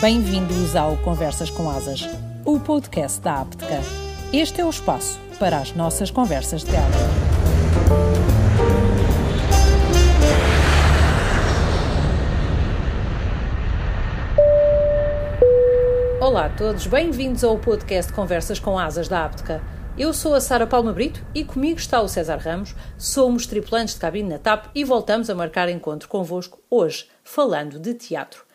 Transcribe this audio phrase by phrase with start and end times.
[0.00, 2.02] Bem-vindos ao Conversas com Asas,
[2.44, 3.80] o podcast da Apteca.
[4.32, 6.86] Este é o espaço para as nossas conversas de gala.
[16.20, 19.60] Olá a todos, bem-vindos ao podcast Conversas com Asas da Apteca.
[19.98, 22.72] Eu sou a Sara Palma Brito e comigo está o César Ramos.
[22.96, 27.94] Somos tripulantes de cabine na TAP e voltamos a marcar encontro convosco hoje, falando de
[27.94, 28.46] teatro.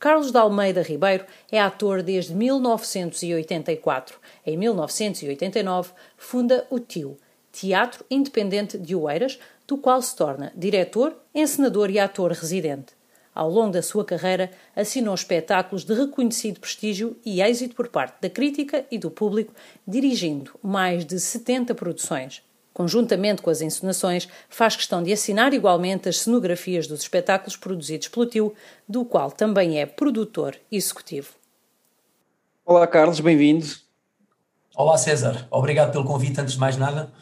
[0.00, 4.18] Carlos de Almeida Ribeiro é ator desde 1984.
[4.46, 7.18] Em 1989, funda o TIO,
[7.52, 9.38] Teatro Independente de Oeiras,
[9.68, 12.94] do qual se torna diretor, encenador e ator residente.
[13.34, 18.30] Ao longo da sua carreira, assinou espetáculos de reconhecido prestígio e êxito por parte da
[18.30, 19.52] crítica e do público,
[19.86, 22.42] dirigindo mais de 70 produções.
[22.80, 28.24] Conjuntamente com as encenações, faz questão de assinar igualmente as cenografias dos espetáculos produzidos pelo
[28.24, 28.54] tio,
[28.88, 31.28] do qual também é produtor executivo.
[32.64, 33.66] Olá, Carlos, bem-vindo.
[34.74, 35.46] Olá, César.
[35.50, 37.12] Obrigado pelo convite, antes de mais nada.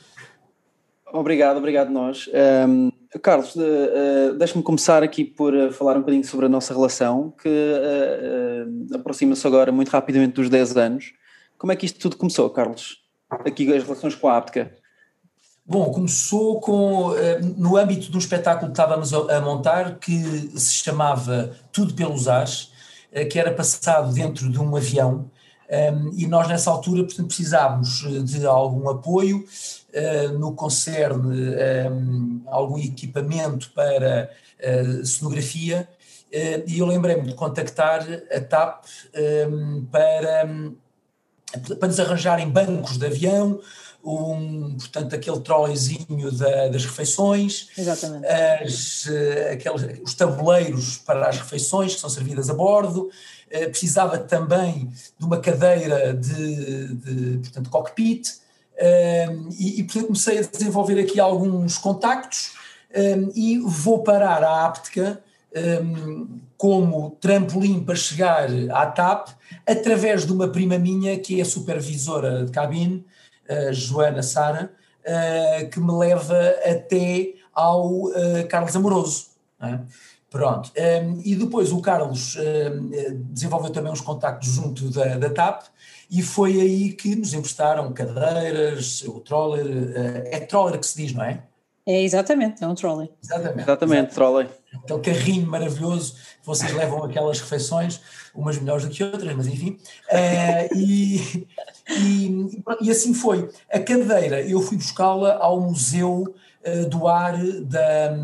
[1.12, 2.30] Obrigado, obrigado nós.
[2.68, 6.72] Um, Carlos, uh, uh, deixa-me começar aqui por uh, falar um bocadinho sobre a nossa
[6.72, 11.12] relação, que aproxima-se agora muito rapidamente dos 10 anos.
[11.58, 13.02] Como é que isto tudo começou, Carlos?
[13.28, 14.77] Aqui as relações com a Aptica.
[15.70, 17.10] Bom, começou com,
[17.58, 22.72] no âmbito de um espetáculo que estávamos a montar que se chamava Tudo pelos Ares,
[23.30, 25.30] que era passado dentro de um avião
[25.70, 31.54] um, e nós nessa altura portanto, precisávamos de algum apoio uh, no concerne
[31.90, 34.30] um, algum equipamento para
[35.04, 35.86] cenografia
[36.66, 38.84] e eu lembrei-me de contactar a TAP
[39.50, 40.48] um, para,
[41.78, 43.60] para nos arranjarem bancos de avião,
[44.08, 47.68] um, portanto, aquele trolleyzinho da, das refeições,
[48.62, 49.06] as,
[49.52, 53.10] aqueles, os tabuleiros para as refeições que são servidas a bordo,
[53.50, 58.28] eh, precisava também de uma cadeira de, de portanto, cockpit,
[58.76, 62.52] ehm, e, e portanto comecei a desenvolver aqui alguns contactos.
[62.92, 65.22] Ehm, e vou parar à Aptica
[65.54, 66.26] ehm,
[66.56, 69.28] como trampolim para chegar à TAP
[69.66, 73.04] através de uma prima minha que é supervisora de cabine,
[73.48, 74.70] a Joana Sara,
[75.04, 79.28] eh, que me leva até ao eh, Carlos Amoroso.
[79.60, 79.78] É?
[80.30, 80.70] Pronto.
[80.76, 82.90] Um, e depois o Carlos um,
[83.32, 85.62] desenvolveu também uns contactos junto da, da TAP
[86.10, 89.66] e foi aí que nos emprestaram cadeiras, o troller.
[89.66, 91.42] Uh, é troller que se diz, não é?
[91.86, 93.10] É, exatamente, é um trolley.
[93.22, 94.46] Exatamente, exatamente trolley.
[94.74, 98.00] Aquele carrinho maravilhoso, vocês levam aquelas refeições,
[98.34, 99.78] umas melhores do que outras, mas enfim.
[100.10, 101.48] Uh, e,
[101.88, 103.48] e, e, assim foi.
[103.70, 106.34] A cadeira, eu fui buscá-la ao Museu
[106.66, 108.16] uh, do Ar da,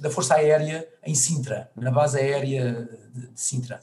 [0.00, 3.80] da Força Aérea em Sintra, na base aérea de, de Sintra.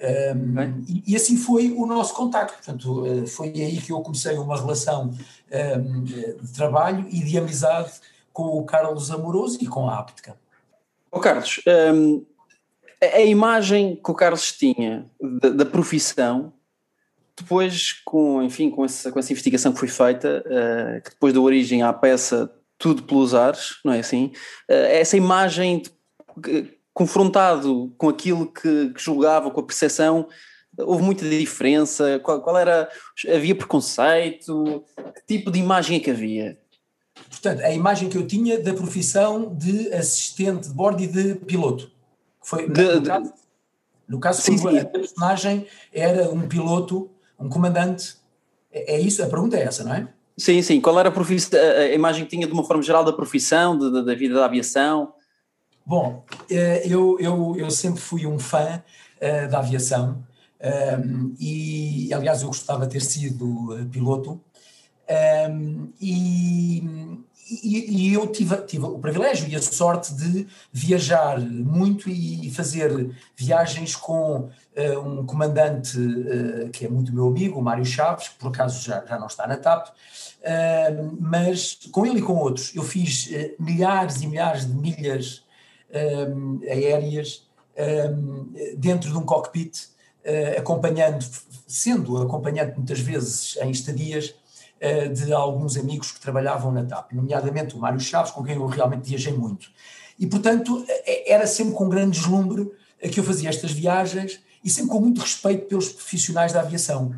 [0.00, 2.54] Um, e, e, assim foi o nosso contacto.
[2.54, 5.10] Portanto, uh, foi aí que eu comecei uma relação
[5.52, 7.92] um, de trabalho e de amizade
[8.32, 10.36] com o Carlos Amoroso e com a Aptica.
[11.12, 11.60] O oh, Carlos,
[11.94, 12.24] um,
[13.02, 16.52] a imagem que o Carlos tinha da, da, profissão,
[17.36, 21.42] depois com, enfim, com essa, com essa investigação que foi feita, uh, que depois deu
[21.42, 24.26] origem à peça Tudo pelos Ares, não é assim?
[24.70, 30.28] Uh, essa imagem de confrontado com aquilo que, que, julgava, com a percepção,
[30.78, 32.20] houve muita diferença?
[32.22, 32.88] Qual, qual, era?
[33.34, 34.84] Havia preconceito?
[35.14, 36.58] Que tipo de imagem é que havia?
[37.28, 41.90] Portanto, a imagem que eu tinha da profissão de assistente de bordo e de piloto.
[42.42, 43.32] Foi, de, no, caso,
[44.08, 44.78] no caso, sim, sim.
[44.78, 48.16] a personagem era um piloto, um comandante.
[48.72, 49.22] É, é isso?
[49.22, 50.08] A pergunta é essa, não é?
[50.36, 50.80] Sim, sim.
[50.80, 54.04] Qual era a, a imagem que tinha de uma forma geral da profissão, de, de,
[54.04, 55.12] da vida da aviação?
[55.84, 58.82] Bom, eh, eu, eu, eu sempre fui um fã
[59.16, 60.22] uh, da aviação
[60.62, 64.38] um, e, aliás, eu gostava de ter sido eh, piloto
[65.10, 66.84] um, e,
[67.50, 73.10] e, e, eu tive, tive o privilégio e a sorte de viajar muito e fazer
[73.34, 78.36] viagens com uh, um comandante uh, que é muito meu amigo, o Mário Chaves, que
[78.36, 82.72] por acaso já, já não está na TAP, uh, mas com ele e com outros.
[82.74, 85.44] Eu fiz milhares e milhares de milhas
[86.70, 87.48] aéreas
[88.76, 89.88] dentro de um cockpit,
[90.56, 91.24] acompanhando,
[91.66, 94.34] sendo acompanhante muitas vezes em estadias
[95.12, 99.08] de alguns amigos que trabalhavam na TAP, nomeadamente o Mário Chaves, com quem eu realmente
[99.08, 99.70] viajei muito.
[100.18, 102.70] E, portanto, é, era sempre com grande deslumbre
[103.12, 107.14] que eu fazia estas viagens e sempre com muito respeito pelos profissionais da aviação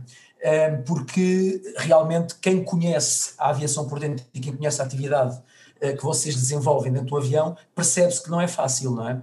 [0.87, 5.41] porque realmente quem conhece a aviação por dentro e quem conhece a atividade
[5.81, 9.23] eh, que vocês desenvolvem dentro do avião, percebe-se que não é fácil, não é?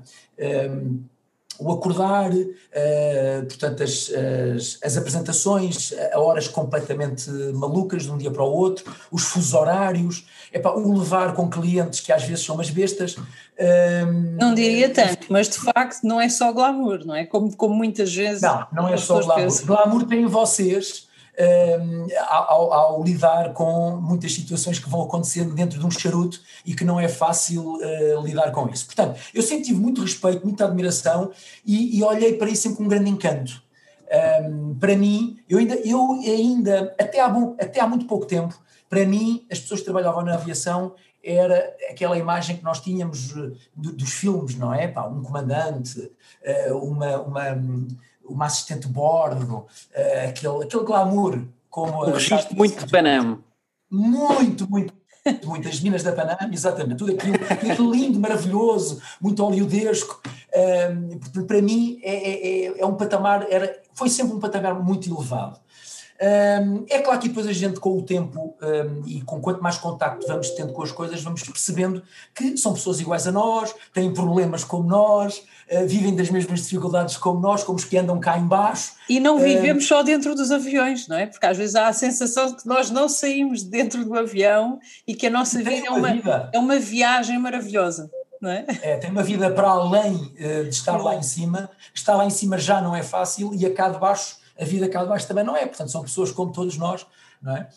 [1.60, 4.10] O acordar, uh, portanto, as,
[4.56, 9.54] as, as, apresentações a horas completamente malucas de um dia para o outro, os fusos
[9.54, 13.18] horários, epá, o levar com clientes que às vezes são umas bestas.
[13.18, 17.26] Um, não diria tanto, mas de facto não é só glamour, não é?
[17.26, 18.42] Como, como muitas vezes.
[18.42, 19.44] Não, não é só glamour.
[19.44, 19.66] Pensam.
[19.66, 21.09] Glamour tem vocês
[21.40, 26.76] um, ao, ao, lidar com muitas situações que vão acontecendo dentro de um charuto e
[26.76, 28.86] que não é fácil uh, lidar com isso.
[28.86, 31.32] Portanto, eu sempre tive muito respeito, muita admiração
[31.66, 33.62] e, e olhei para isso sempre com um grande encanto.
[34.44, 37.28] Um, para mim, eu ainda, eu ainda até, há
[37.60, 38.60] até há muito pouco tempo,
[38.90, 40.94] para mim, as pessoas que trabalhavam na aviação
[41.24, 44.88] era aquela imagem que nós tínhamos uh, dos filmes, não é?
[44.88, 47.58] Pá, um comandante, uh, uma, uma
[48.30, 51.42] uma assistente de bordo, uh, aquele, aquele glamour.
[51.70, 53.44] Como um registro muito de Panam.
[53.92, 54.94] Muito, muito,
[55.46, 55.68] muito.
[55.68, 56.98] As minas da Panam, exatamente.
[56.98, 60.22] Tudo aquilo, aquilo lindo, maravilhoso, muito oleodesco.
[60.22, 65.60] Portanto, para mim é, é, é, um patamar, era, foi sempre um patamar muito elevado.
[66.88, 68.56] É claro que depois a gente, com o tempo
[69.06, 72.04] e com quanto mais contacto vamos tendo com as coisas, vamos percebendo
[72.36, 77.18] que são pessoas iguais a nós, têm problemas como nós, uh, vivem das mesmas dificuldades
[77.18, 78.94] como nós, como os que andam cá embaixo.
[79.07, 81.27] E não vivemos só dentro dos aviões, não é?
[81.27, 85.16] Porque às vezes há a sensação de que nós não saímos dentro do avião e
[85.16, 86.50] que a nossa vida é uma, vida.
[86.54, 88.10] é uma viagem maravilhosa.
[88.42, 88.66] Não é?
[88.81, 91.69] é, tem uma vida para além uh, de estar lá em cima.
[91.94, 94.90] Estar lá em cima já não é fácil e a cá de baixo a vida
[94.90, 97.06] cá de baixo também não é, portanto são pessoas como todos nós,
[97.42, 97.70] não é?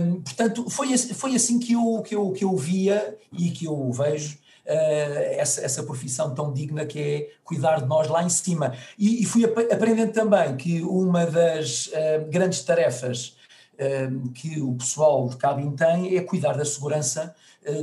[0.00, 3.92] Um, portanto, foi, foi assim que eu, que, eu, que eu via e que eu
[3.92, 8.74] vejo uh, essa, essa profissão tão digna que é cuidar de nós lá em cima.
[8.98, 13.36] E, e fui ap aprendendo também que uma das uh, grandes tarefas
[13.74, 17.34] uh, que o pessoal de cabine tem é cuidar da segurança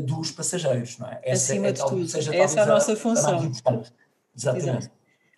[0.03, 1.19] dos passageiros, não é?
[1.23, 2.07] Essa Acima é, de tudo.
[2.07, 3.51] Seja, Essa é a nossa função.
[4.37, 4.67] Exatamente.
[4.67, 4.91] Exato.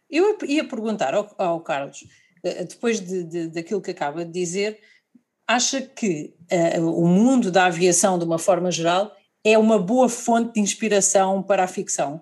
[0.09, 2.05] Eu ia perguntar ao, ao Carlos,
[2.43, 4.79] depois de, de, daquilo que acaba de dizer,
[5.47, 10.53] acha que uh, o mundo da aviação, de uma forma geral, é uma boa fonte
[10.53, 12.21] de inspiração para a ficção?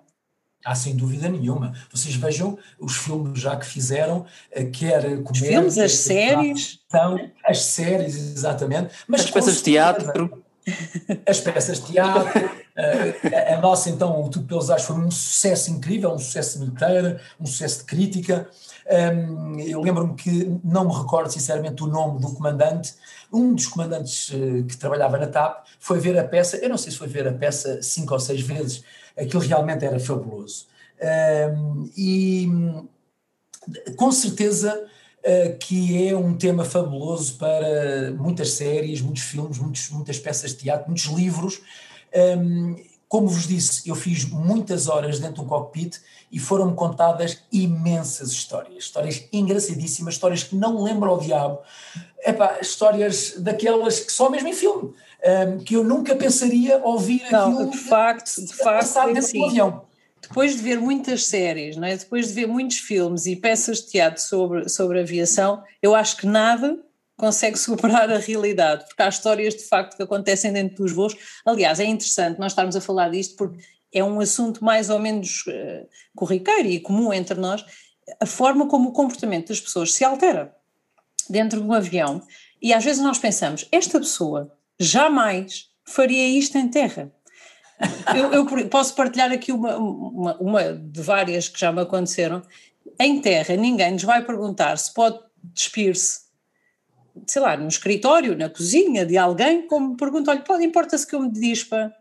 [0.63, 1.73] Ah, sem dúvida nenhuma.
[1.91, 5.31] Vocês vejam os filmes já que fizeram, eh, quer comédia...
[5.31, 6.79] Os filmes, as séries...
[6.89, 8.93] São as séries, exatamente.
[9.07, 10.43] Mas as peças de teatro...
[11.25, 15.71] As peças de teatro, a, a, nossa então, o Tudo Pelos Ais foi um sucesso
[15.71, 18.49] incrível, um sucesso bilheteira, um sucesso de crítica,
[18.91, 22.93] um, eu lembro-me que não me recordo sinceramente o nome do comandante.
[23.31, 26.57] Um dos comandantes uh, que trabalhava na TAP foi ver a peça.
[26.57, 28.83] Eu não sei se foi ver a peça cinco ou seis vezes.
[29.17, 30.67] Aquilo realmente era fabuloso.
[31.01, 32.47] Um, e
[33.95, 34.85] com certeza
[35.19, 40.57] uh, que é um tema fabuloso para muitas séries, muitos filmes, muitos, muitas peças de
[40.57, 41.61] teatro, muitos livros.
[42.15, 42.75] Um,
[43.07, 45.97] como vos disse, eu fiz muitas horas dentro de um cockpit
[46.31, 51.59] e foram-me contadas imensas histórias, histórias engraçadíssimas, histórias que não lembro ao diabo,
[52.25, 54.93] Epá, histórias daquelas que só mesmo em filme,
[55.25, 59.81] um, que eu nunca pensaria ouvir não, aquilo de facto, de facto, é assim, avião.
[60.21, 61.97] Depois de ver muitas séries, não é?
[61.97, 66.27] depois de ver muitos filmes e peças de teatro sobre, sobre aviação, eu acho que
[66.27, 66.79] nada
[67.21, 71.15] consegue superar a realidade, porque há histórias de facto que acontecem dentro dos voos.
[71.45, 73.63] Aliás, é interessante nós estarmos a falar disto porque
[73.93, 77.63] é um assunto mais ou menos uh, corriqueiro e comum entre nós,
[78.19, 80.55] a forma como o comportamento das pessoas se altera
[81.29, 82.23] dentro de um avião
[82.59, 87.11] e às vezes nós pensamos, esta pessoa jamais faria isto em terra.
[88.15, 92.43] Eu, eu posso partilhar aqui uma, uma, uma de várias que já me aconteceram.
[92.99, 96.30] Em terra, ninguém nos vai perguntar se pode despir-se
[97.27, 101.21] sei lá, no escritório, na cozinha de alguém, como pergunta, olha, pode, importa-se que eu
[101.21, 101.93] me dispa?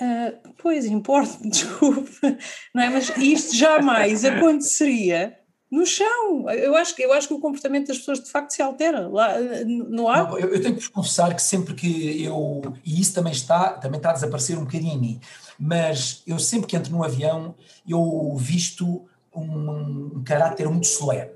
[0.00, 2.36] Uh, pois, importa, desculpa,
[2.74, 2.90] não é?
[2.90, 5.38] Mas isto jamais aconteceria
[5.70, 6.50] no chão.
[6.50, 9.38] Eu acho, que, eu acho que o comportamento das pessoas de facto se altera lá
[9.64, 10.28] no ar.
[10.28, 12.60] Não, eu, eu, tenho que vos confessar que sempre que eu.
[12.84, 15.20] E isso também está, também está a desaparecer um bocadinho em mim,
[15.58, 17.54] mas eu sempre que entro num avião,
[17.88, 21.30] eu visto um, um caráter muito solene.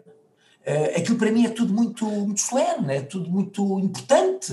[0.66, 4.52] Uh, aquilo para mim é tudo muito, muito solene, é tudo muito importante,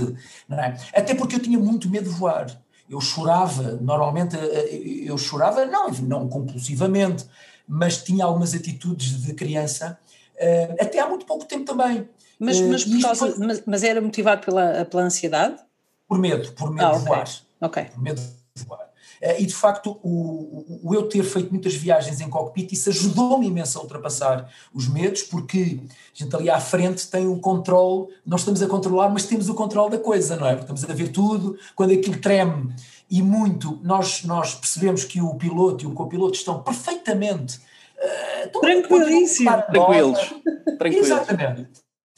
[0.52, 1.00] é?
[1.00, 2.46] até porque eu tinha muito medo de voar
[2.90, 7.26] eu chorava, normalmente eh, eu chorava, não, não compulsivamente,
[7.68, 9.98] mas tinha algumas atitudes de criança,
[10.38, 12.08] eh, até há muito pouco tempo também.
[12.40, 13.46] Mas, eh, mas, causa, foi...
[13.46, 15.56] mas, mas, era motivado pela, pela ansiedade?
[16.08, 17.30] Por medo, por medo ah, de voar.
[17.62, 17.86] Ok.
[17.86, 18.22] Por medo
[18.56, 18.90] de voar.
[19.40, 23.80] E de facto, o, o, eu ter feito muitas viagens em cockpit, isso ajudou-me imenso
[23.80, 28.62] a ultrapassar os medos, porque a gente ali à frente tem o controle, nós estamos
[28.62, 30.56] a controlar, mas temos o controle da coisa, não é?
[30.56, 32.76] Estamos a ver tudo, quando aquilo treme
[33.10, 37.62] e muito, nós, nós percebemos que o piloto e o copiloto estão perfeitamente
[38.04, 39.50] Uh, Tranquilíssimo.
[39.72, 40.34] Tranquilos.
[40.78, 41.08] Tranquilos.
[41.08, 41.68] Exatamente.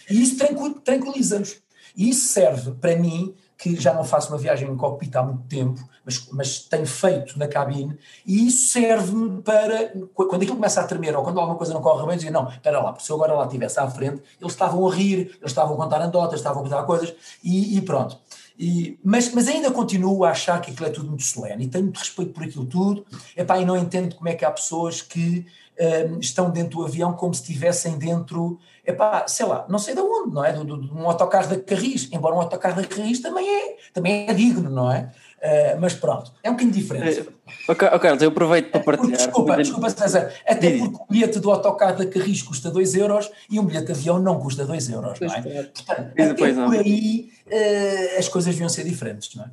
[0.09, 0.37] E isso
[0.83, 1.57] tranquiliza-nos.
[1.95, 5.43] E isso serve para mim que já não faço uma viagem em cockpit há muito
[5.43, 10.83] tempo, mas, mas tenho feito na cabine, e isso serve-me para, quando aquilo começa a
[10.83, 13.33] tremer ou quando alguma coisa não corre bem, dizer, não, espera lá, se eu agora
[13.33, 16.63] lá estivesse à frente, eles estavam a rir, eles estavam a contar anedotas, estavam a
[16.63, 18.19] contar coisas, e, e pronto.
[18.57, 21.85] E, mas, mas ainda continuo a achar que aquilo é tudo muito solene, e tenho
[21.85, 25.45] muito respeito por aquilo tudo, epá, e não entendo como é que há pessoas que
[25.79, 30.01] um, estão dentro do avião como se estivessem dentro epá, sei lá, não sei de
[30.01, 30.51] onde, não é?
[30.51, 34.27] De, de, de um autocarro da Carris, embora um autocarro da Carris também é, também
[34.29, 35.11] é digno, não é?
[35.37, 37.21] Uh, mas pronto, é um bocadinho diferente.
[37.21, 37.33] Uh,
[37.67, 39.17] ok, Carlos, eu aproveito para partilhar.
[39.17, 43.59] Desculpa, desculpa, César, até porque o bilhete do autocarro da Carris custa 2 euros e
[43.59, 45.41] um bilhete de avião não custa 2 euros, não é?
[45.41, 49.51] Portanto, até por aí uh, as coisas deviam ser diferentes, não é?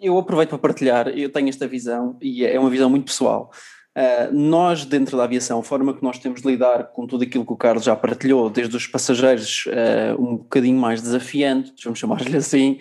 [0.00, 3.50] Eu aproveito para partilhar, eu tenho esta visão e é uma visão muito pessoal.
[3.98, 7.44] Uh, nós, dentro da aviação, a forma que nós temos de lidar com tudo aquilo
[7.44, 12.36] que o Carlos já partilhou, desde os passageiros uh, um bocadinho mais desafiantes, vamos chamar-lhe
[12.36, 12.78] assim,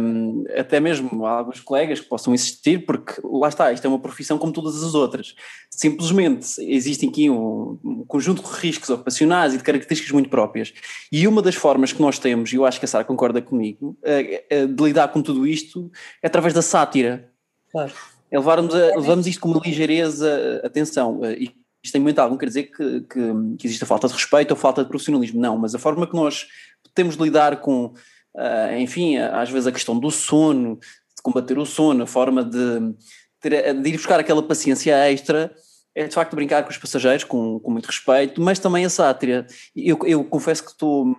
[0.00, 4.36] um, até mesmo alguns colegas que possam existir, porque lá está, isto é uma profissão
[4.36, 5.36] como todas as outras.
[5.70, 10.74] Simplesmente existem aqui um, um conjunto de riscos ocupacionais e de características muito próprias.
[11.12, 13.96] E uma das formas que nós temos, e eu acho que a Sara concorda comigo,
[14.02, 15.88] uh, de lidar com tudo isto
[16.20, 17.30] é através da sátira.
[17.70, 17.92] Claro
[18.38, 21.48] levarmos, a, levamos isto com uma ligeireza, atenção, eh,
[21.82, 24.56] isto tem muito algum, quer dizer que, que, que existe a falta de respeito ou
[24.56, 26.46] falta de profissionalismo, não, mas a forma que nós
[26.94, 31.66] temos de lidar com, uh, enfim, às vezes a questão do sono, de combater o
[31.66, 32.94] sono, a forma de,
[33.40, 35.52] ter, de ir buscar aquela paciência extra,
[35.94, 39.46] é de facto brincar com os passageiros com, com muito respeito, mas também a sátira.
[39.76, 41.16] Eu, eu confesso que estou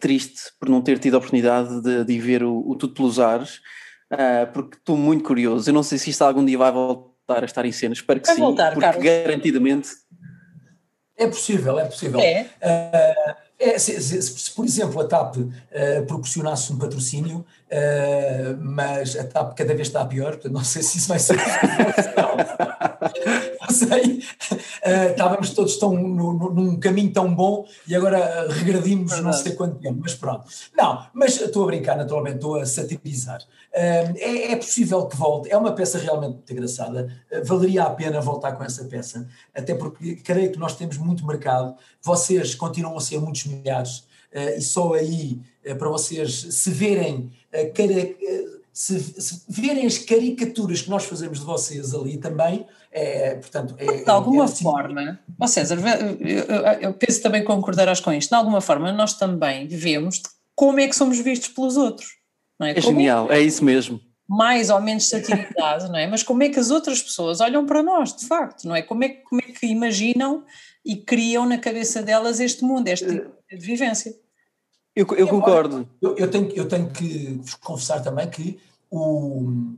[0.00, 3.60] triste por não ter tido a oportunidade de, de ver o, o Tudo pelos Ares,
[4.12, 5.68] uh, porque estou muito curioso.
[5.68, 8.26] Eu não sei se isto algum dia vai voltar a estar em cena, espero que
[8.26, 9.04] vai sim, voltar, porque Carlos.
[9.04, 9.88] garantidamente.
[11.16, 12.20] É possível, é possível.
[12.20, 12.42] É.
[12.62, 15.50] Uh, é, se, se, se, por exemplo, a TAP uh,
[16.06, 20.98] proporcionasse um patrocínio, uh, mas a TAP cada vez está pior, portanto não sei se
[20.98, 21.38] isso vai ser.
[23.74, 24.20] sei.
[24.84, 29.22] Uh, estávamos todos tão, no, no, num caminho tão bom e agora regredimos Verdade.
[29.22, 30.44] não sei quanto tempo, mas pronto.
[30.76, 33.40] Não, mas estou a brincar, naturalmente, estou a satirizar.
[33.72, 37.12] É, é, possível que volte, é uma peça realmente muito engraçada,
[37.44, 41.74] valeria a pena voltar com essa peça, até porque creio que nós temos muito mercado,
[42.00, 45.40] vocês continuam a ser muitos milhares, e só aí
[45.76, 47.32] para vocês se verem,
[48.72, 54.04] se, se verem as caricaturas que nós fazemos de vocês ali também, é, portanto, é,
[54.04, 55.76] de alguma é assim, forma, ó César,
[56.80, 60.22] eu, penso também concordarás com isto, de alguma forma nós também vivemos
[60.54, 62.06] como é que somos vistos pelos outros.
[62.58, 62.78] Não é?
[62.78, 64.00] é genial, é, é isso mesmo.
[64.28, 66.06] Mais ou menos satiridade, não é?
[66.06, 68.80] Mas como é que as outras pessoas olham para nós, de facto, não é?
[68.80, 70.44] Como é, como é que imaginam
[70.86, 74.14] e criam na cabeça delas este mundo, este tipo de vivência?
[74.94, 75.88] Eu, eu concordo.
[76.00, 79.74] Eu, eu, tenho, eu tenho que vos confessar também que o,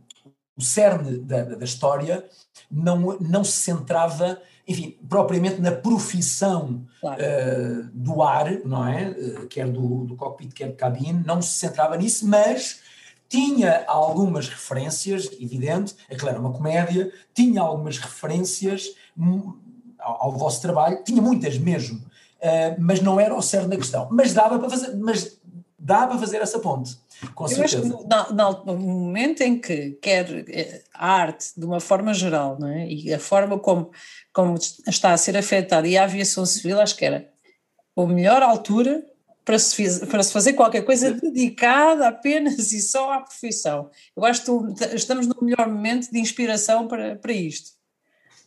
[0.55, 2.23] o cerne da, da história
[2.71, 7.23] não, não se centrava, enfim, propriamente na profissão claro.
[7.23, 9.11] uh, do ar, não é?
[9.11, 12.81] Uh, quer do, do cockpit, quer de cabine, não se centrava nisso, mas
[13.29, 19.55] tinha algumas referências, evidente, aquilo era uma comédia, tinha algumas referências hum,
[19.99, 24.09] ao, ao vosso trabalho, tinha muitas mesmo, uh, mas não era o cerne da questão.
[24.11, 25.39] Mas dava para fazer, mas
[25.87, 26.99] dava para fazer essa ponte.
[27.35, 32.13] Com Eu acho que no, momento em que quer eh, a arte, de uma forma
[32.13, 32.89] geral, não é?
[32.89, 33.91] e a forma como,
[34.33, 37.31] como está a ser afetada, e a aviação civil, acho que era
[37.97, 39.03] a melhor altura
[39.45, 43.89] para se, para se fazer qualquer coisa dedicada apenas e só à profissão.
[44.17, 47.76] Eu acho que estamos no melhor momento de inspiração para, para isto.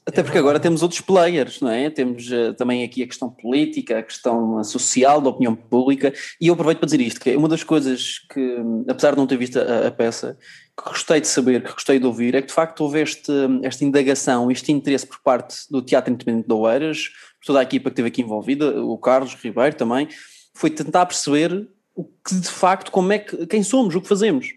[0.09, 1.87] Até porque agora temos outros players, não é?
[1.87, 6.11] Temos uh, também aqui a questão política, a questão social, da opinião pública,
[6.41, 9.27] e eu aproveito para dizer isto, que é uma das coisas que, apesar de não
[9.27, 10.35] ter visto a, a, peça,
[10.75, 13.85] que gostei de saber, que gostei de ouvir, é que de facto houve este, esta
[13.85, 17.11] indagação, este interesse por parte do Teatro Independente de Oeiras,
[17.45, 20.07] toda a equipa que esteve aqui envolvida, o Carlos Ribeiro também,
[20.55, 24.47] foi tentar perceber o que de facto, como é que, quem somos, o que fazemos.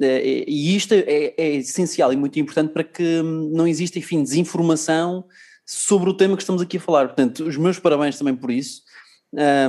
[0.00, 5.24] Eh, e isto é, é, essencial e muito importante para que não exista, enfim, desinformação
[5.64, 7.06] sobre o tema que estamos aqui a falar.
[7.06, 8.82] Portanto, os meus parabéns também por isso,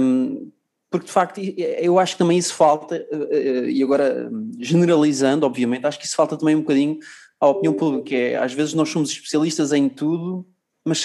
[0.01, 0.51] um,
[0.89, 4.29] porque de facto eu acho que também isso falta, eh, eh, e agora
[4.59, 6.99] generalizando, obviamente, acho que isso falta também um bocadinho
[7.39, 10.45] à opinião pública, é às vezes nós somos especialistas em tudo,
[10.85, 11.03] mas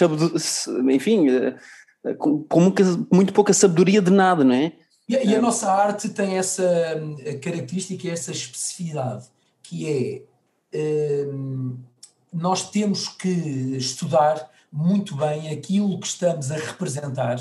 [0.91, 1.27] enfim,
[2.19, 2.47] com
[3.13, 4.73] muito pouca sabedoria de nada, não é?
[5.13, 6.63] E, e a nossa arte tem essa
[6.97, 9.27] hum, característica, essa especificidade,
[9.63, 10.25] que
[10.73, 11.79] é um,
[12.33, 13.29] nós temos que
[13.77, 17.37] estudar muito bem aquilo que estamos a representar,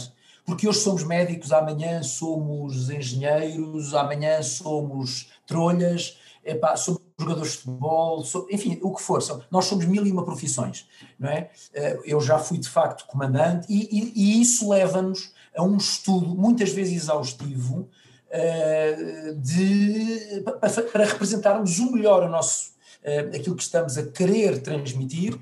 [0.45, 8.23] porque hoje somos médicos, amanhã somos engenheiros, amanhã somos trolhas, epá, somos jogadores de futebol,
[8.49, 11.51] enfim, o que for, nós somos mil e uma profissões, não é?
[11.73, 16.35] Eh, eu já fui de facto comandante e, e, e isso leva-nos a um estudo
[16.35, 17.89] muitas vezes exaustivo
[18.27, 20.43] uh, de,
[20.91, 22.71] para, representarmos o melhor o nosso,
[23.03, 25.37] uh, aquilo que estamos a querer transmitir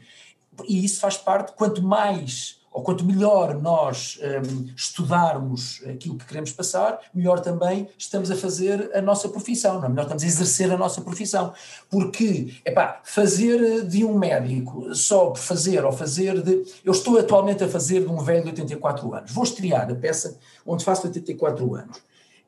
[0.68, 6.52] e isso faz parte, quanto mais ou quanto melhor nós um, estudarmos aquilo que queremos
[6.52, 9.90] passar, melhor também estamos a fazer a nossa profissão, não é?
[9.90, 11.54] melhor estamos a exercer a nossa profissão.
[11.90, 16.64] Porque, epá, fazer de um médico só por fazer, ou fazer de.
[16.84, 19.32] Eu estou atualmente a fazer de um velho de 84 anos.
[19.32, 21.98] Vou estrear a peça onde faço 84 anos.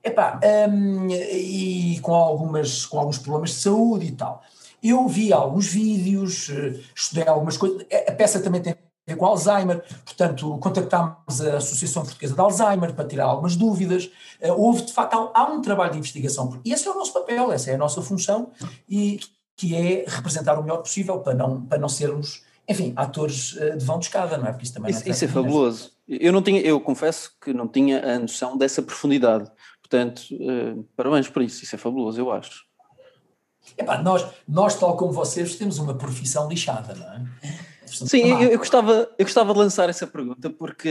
[0.03, 4.41] Epá, um, e com, algumas, com alguns problemas de saúde e tal.
[4.81, 7.85] Eu vi alguns vídeos, eh, estudei algumas coisas.
[8.07, 8.75] A peça também tem
[9.15, 14.05] com Alzheimer, portanto, contactámos a Associação Portuguesa de Alzheimer para tirar algumas dúvidas.
[14.41, 17.51] Uh, houve, de facto, há, um trabalho de investigação, e esse é o nosso papel,
[17.51, 18.51] essa é a nossa função,
[18.89, 19.19] e
[19.55, 23.85] que é representar o melhor possível para não, para não sermos, enfim, atores uh, de
[23.85, 24.51] vão de escada, não é?
[24.51, 25.91] Porque isso também isso, é isso é fabuloso.
[26.07, 29.49] Eu, não tinha, eu confesso que não tinha a noção dessa profundidade,
[29.81, 32.65] portanto, uh, parabéns por isso, isso é fabuloso, eu acho.
[33.77, 37.70] Epá, nós, nós, tal como vocês, temos uma profissão lixada, não é?
[37.91, 40.89] Sim, eu, eu, gostava, eu gostava de lançar essa pergunta porque,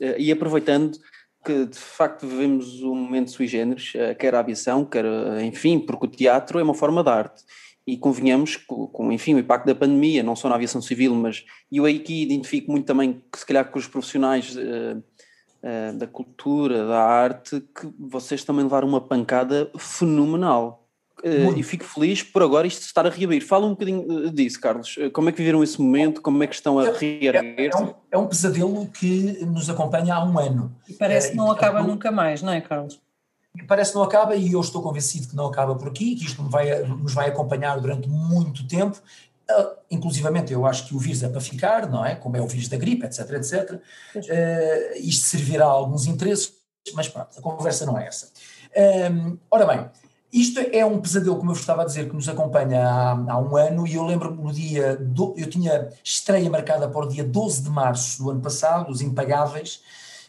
[0.00, 0.98] eh, e aproveitando
[1.44, 5.78] que de facto vivemos um momento sui generis, eh, quer a aviação, quer, eh, enfim,
[5.78, 7.42] porque o teatro é uma forma de arte.
[7.84, 11.44] E convenhamos com, com, enfim, o impacto da pandemia, não só na aviação civil, mas
[11.70, 16.86] eu aqui identifico muito também, que se calhar com os profissionais uh, uh, da cultura,
[16.86, 20.81] da arte, que vocês também levaram uma pancada fenomenal.
[21.24, 23.46] Uh, e fico feliz por agora isto estar a reabrir.
[23.46, 24.96] Fala um bocadinho eh, disso, Carlos.
[24.98, 26.20] Eh, como é que viveram esse momento?
[26.20, 27.36] Como é que estão a reerguer?
[27.36, 30.74] É, é, um, é um pesadelo que nos acompanha há um ano.
[30.88, 33.00] E parece que não acaba nunca mais, não é, Carlos?
[33.68, 36.42] Parece que não acaba e eu estou convencido que não acaba por aqui, que isto
[36.42, 39.00] nos vai, nos vai acompanhar durante muito tempo.
[39.48, 42.16] Uh, inclusivamente, eu acho que o vírus é para ficar, não é?
[42.16, 43.80] Como é o vírus da gripe, etc, etc.
[44.16, 44.20] Uh,
[44.96, 46.52] isto servirá a alguns interesses,
[46.94, 48.32] mas pronto, a conversa não é essa.
[49.50, 49.90] ora bem,
[50.32, 53.54] isto é um pesadelo, como eu estava a dizer, que nos acompanha há, há um
[53.54, 54.96] ano, e eu lembro-me no dia.
[54.96, 59.02] Do, eu tinha estreia marcada para o dia 12 de março do ano passado, Os
[59.02, 59.82] Impagáveis,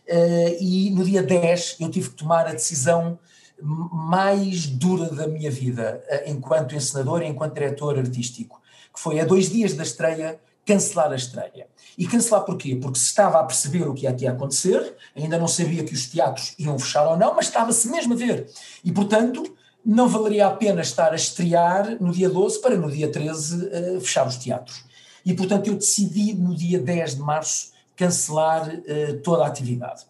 [0.10, 3.18] uh, e no dia 10 eu tive que tomar a decisão
[3.62, 8.62] mais dura da minha vida, uh, enquanto encenador e enquanto diretor artístico,
[8.94, 11.68] que foi a dois dias da estreia cancelar a estreia.
[11.98, 12.76] E cancelar porquê?
[12.76, 16.56] Porque se estava a perceber o que ia acontecer, ainda não sabia que os teatros
[16.58, 18.50] iam fechar ou não, mas estava-se mesmo a ver.
[18.84, 19.44] E, portanto,
[19.86, 23.70] não valeria a pena estar a estrear no dia 12 para no dia 13 uh,
[23.72, 24.86] eh, fechar os teatros.
[25.26, 30.04] E, portanto, eu decidi no dia 10 de março cancelar uh, toda a atividade.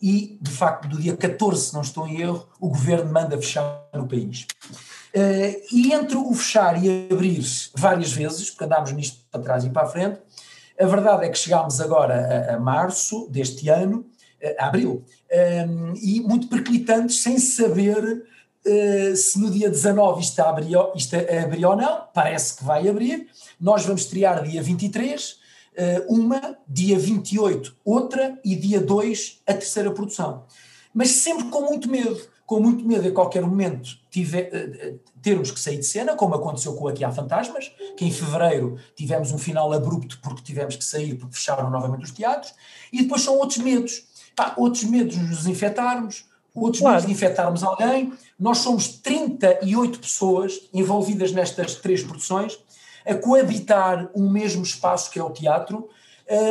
[0.00, 3.86] E, de facto, do dia 14, se não estou em erro, o governo manda fechar
[3.92, 4.46] no país.
[5.14, 7.42] Uh, e entre o fechar e abrir
[7.74, 10.20] várias vezes, porque andámos nisto para trás e para a frente,
[10.80, 14.06] a verdade é que chegámos agora a, a março deste ano,
[14.58, 15.04] a abril,
[15.68, 18.24] um, e muito perclitantes, sem saber
[18.68, 23.28] eh, se no dia 19 isto, abre, isto abrir ou não, parece que vai abrir.
[23.58, 25.38] Nós vamos estrear dia 23,
[25.74, 30.44] eh, uma, dia 28, outra e dia 2 a terceira produção.
[30.92, 35.60] Mas sempre com muito medo, com muito medo a qualquer momento tiver, eh, termos que
[35.60, 39.72] sair de cena, como aconteceu com Aqui Há Fantasmas, que em fevereiro tivemos um final
[39.72, 42.54] abrupto porque tivemos que sair porque fecharam novamente os teatros,
[42.92, 44.04] e depois são outros medos.
[44.36, 47.04] Pá, outros medos de nos infectarmos, outros claro.
[47.04, 48.12] de infectarmos alguém.
[48.38, 52.58] Nós somos 38 pessoas envolvidas nestas três produções,
[53.04, 55.88] a coabitar um mesmo espaço que é o teatro,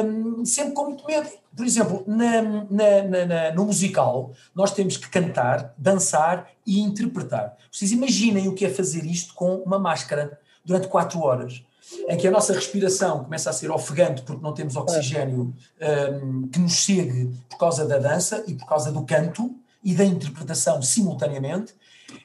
[0.06, 1.30] um, sempre com muito medo.
[1.56, 7.56] Por exemplo, na, na, na, no musical, nós temos que cantar, dançar e interpretar.
[7.72, 11.64] Vocês imaginem o que é fazer isto com uma máscara durante quatro horas
[12.10, 16.60] em que a nossa respiração começa a ser ofegante porque não temos oxigênio um, que
[16.60, 21.74] nos chegue por causa da dança e por causa do canto, e da interpretação simultaneamente,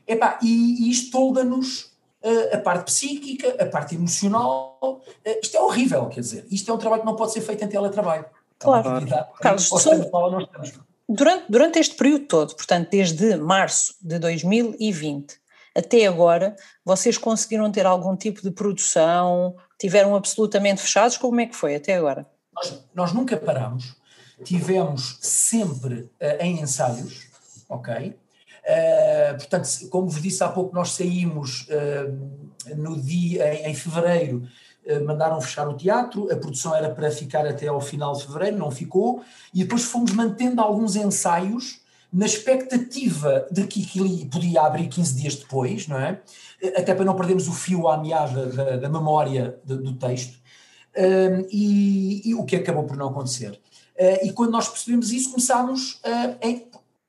[0.06, 5.00] epá, e, e isto tolda-nos uh, a parte psíquica, a parte emocional, uh,
[5.42, 7.68] isto é horrível, quer dizer, isto é um trabalho que não pode ser feito em
[7.68, 8.24] teletrabalho.
[8.58, 9.06] Claro,
[9.40, 9.70] Carlos,
[11.08, 15.42] durante, durante este período todo, portanto desde março de 2020
[15.74, 21.56] até agora, vocês conseguiram ter algum tipo de produção, tiveram absolutamente fechados, como é que
[21.56, 22.26] foi até agora?
[22.54, 23.96] Nós, nós nunca paramos,
[24.44, 27.31] tivemos sempre uh, em ensaios,
[27.74, 28.08] ok?
[28.08, 34.42] Uh, portanto, como vos disse há pouco, nós saímos uh, no dia, em, em, fevereiro,
[35.06, 38.68] mandaram fechar o teatro, a produção era para ficar até ao final de fevereiro, não
[38.68, 39.22] ficou,
[39.54, 41.80] e depois fomos mantendo alguns ensaios
[42.12, 46.20] na expectativa de que aquilo podia abrir 15 dias depois, não é?
[46.76, 50.37] Até para não perdermos o fio à meada da, da memória do texto,
[50.96, 53.58] um, e, e, o que acabou por não acontecer.
[53.96, 56.66] Uh, e quando nós percebemos isso, começámos uh, em,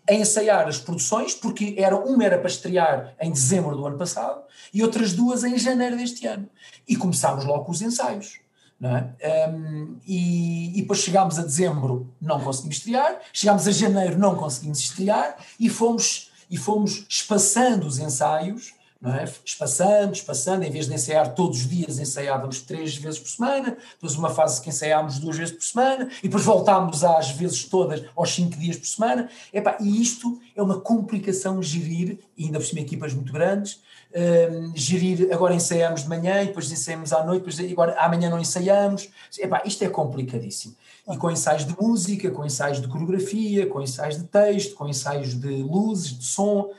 [0.10, 4.44] a ensaiar as produções, porque era, uma era para estrear em dezembro do ano passado
[4.74, 6.50] e outras duas em janeiro deste ano.
[6.88, 8.44] E começámos logo com os ensaios.
[8.82, 9.50] É?
[9.50, 14.80] Um, e, e, depois chegámos a dezembro, não conseguimos estrear, chegámos a janeiro, não conseguimos
[14.80, 19.26] estrear, e fomos, e fomos espaçando os ensaios, não é?
[19.44, 24.16] espaçando, espaçando, em vez de ensaiar todos os dias, ensaiávamos três vezes por semana, depois
[24.16, 28.34] uma fase que ensaiámos duas vezes por semana, e depois voltámos às vezes todas aos
[28.34, 29.30] cinco dias por semana.
[29.52, 33.82] Epá, e isto é uma complicação gerir, e ainda por cima equipas muito grandes,
[34.16, 39.10] um, gerir, agora ensaiamos de manhã, depois ensaiamos à noite, depois agora amanhã não ensaiamos.
[39.38, 40.78] Epá, isto é complicadíssimo.
[41.12, 45.38] E com ensaios de música, com ensaios de coreografia, com ensaios de texto, com ensaios
[45.38, 46.72] de luzes, de som,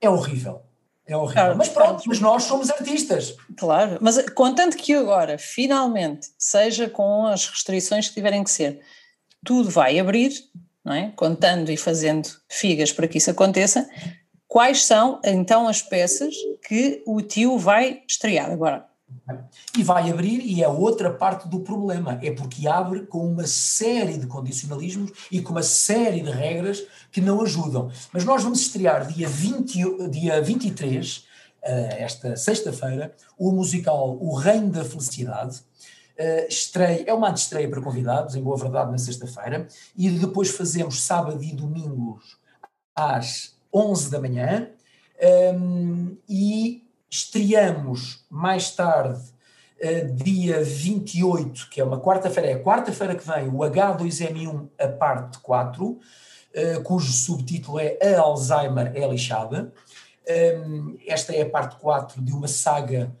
[0.00, 0.62] é horrível.
[1.06, 1.42] É horrível.
[1.42, 3.36] Claro, mas pronto, mas nós somos artistas.
[3.56, 8.80] Claro, mas contanto que agora, finalmente, seja com as restrições que tiverem que ser,
[9.44, 10.32] tudo vai abrir,
[10.84, 11.12] não é?
[11.14, 13.88] Contando e fazendo figas para que isso aconteça,
[14.48, 16.34] quais são então as peças
[16.66, 18.84] que o tio vai estrear agora?
[19.76, 24.18] E vai abrir, e é outra parte do problema, é porque abre com uma série
[24.18, 27.90] de condicionalismos e com uma série de regras que não ajudam.
[28.12, 31.24] Mas nós vamos estrear dia, 20, dia 23,
[31.62, 35.60] eh, esta sexta-feira, o musical O Reino da Felicidade.
[36.18, 41.02] Uh, estreia, é uma estreia para convidados, em boa verdade, na sexta-feira, e depois fazemos
[41.02, 42.38] sábado e domingos
[42.94, 44.70] às 11 da manhã,
[45.54, 46.85] um, e
[47.16, 49.20] estreamos mais tarde,
[49.80, 54.88] uh, dia 28, que é uma quarta-feira, é a quarta-feira que vem, o H2M1, a
[54.88, 55.98] parte 4, uh,
[56.82, 59.72] cujo subtítulo é A Alzheimer é lixada.
[60.28, 63.14] Um, esta é a parte 4 de uma saga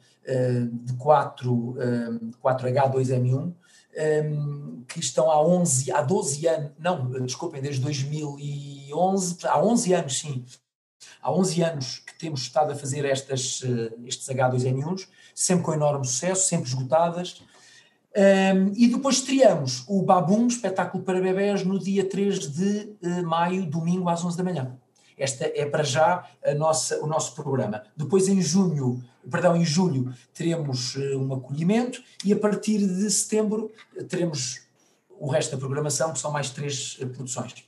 [0.82, 3.52] de 4, um, 4H2M1,
[3.96, 10.18] um, que estão há 11, há 12 anos, não, desculpem, desde 2011, há 11 anos,
[10.18, 10.44] sim,
[11.20, 16.06] há 11 anos que temos estado a fazer estas, uh, estes H2N1s, sempre com enorme
[16.06, 17.42] sucesso, sempre esgotadas,
[18.16, 23.66] um, e depois estreamos o Babum, espetáculo para bebés, no dia 3 de uh, maio,
[23.66, 24.78] domingo às 11 da manhã.
[25.18, 27.82] Esta é para já nossa, o nosso programa.
[27.96, 33.70] Depois em junho, perdão, em julho teremos uh, um acolhimento e a partir de setembro
[34.08, 34.66] teremos
[35.18, 37.66] o resto da programação, que são mais três produções.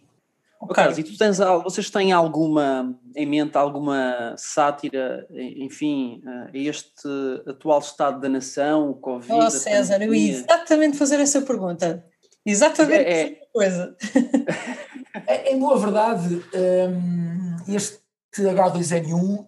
[0.61, 0.75] Okay.
[0.75, 7.09] Carlos, e tu tens, vocês têm alguma em mente alguma sátira, enfim, a este
[7.47, 9.33] atual estado da nação, o Covid?
[9.33, 12.05] Oh, César, eu ia exatamente fazer essa pergunta.
[12.45, 13.97] Exatamente é, essa coisa.
[15.27, 17.99] É, em boa verdade, hum, este
[18.35, 19.47] H2N1, hum,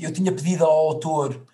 [0.00, 1.44] eu tinha pedido ao autor,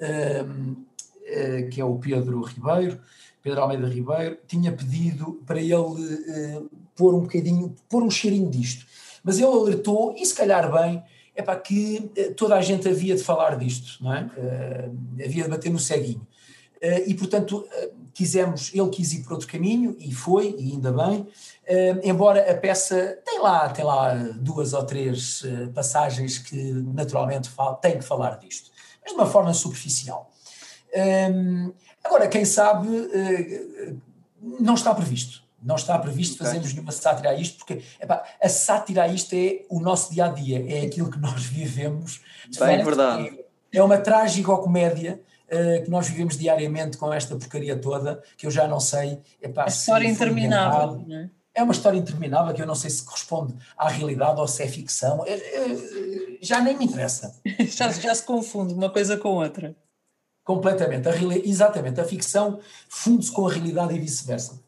[0.00, 0.84] hum,
[1.24, 3.00] eh, que é o Pedro Ribeiro,
[3.42, 6.68] Pedro Almeida Ribeiro, tinha pedido para ele
[7.02, 8.86] pôr um bocadinho, pôr um cheirinho disto.
[9.24, 11.02] Mas ele alertou, e se calhar bem,
[11.34, 14.22] é para que eh, toda a gente havia de falar disto, não é?
[14.22, 16.24] Uh, havia de bater no ceguinho.
[16.76, 20.92] Uh, e, portanto, uh, quisemos, ele quis ir por outro caminho, e foi, e ainda
[20.92, 21.26] bem,
[22.04, 25.42] embora a peça tem lá, tem lá duas ou três
[25.74, 26.56] passagens que
[26.94, 28.70] naturalmente fala, tem que falar disto,
[29.02, 30.30] mas de uma forma superficial.
[32.04, 32.86] agora, quem sabe,
[34.60, 36.46] não está previsto não está previsto okay.
[36.46, 40.26] fazermos nenhuma sátira a isto, porque epá, a sátira a isto é o nosso dia
[40.26, 42.20] a dia, é aquilo que nós vivemos.
[42.58, 43.38] Bem, é verdade.
[43.72, 48.50] É, uma trágica comédia uh, que nós vivemos diariamente com esta porcaria toda, que eu
[48.50, 49.20] já não sei.
[49.40, 51.04] Epá, a história interminável.
[51.10, 51.30] É?
[51.54, 54.68] é uma história interminável que eu não sei se corresponde à realidade ou se é
[54.68, 55.24] ficção.
[55.26, 57.34] É, é, já nem me interessa.
[57.68, 59.76] já, já se confunde uma coisa com outra.
[60.44, 61.08] Completamente.
[61.08, 61.12] A,
[61.44, 62.00] exatamente.
[62.00, 64.60] A ficção funde-se com a realidade e vice-versa.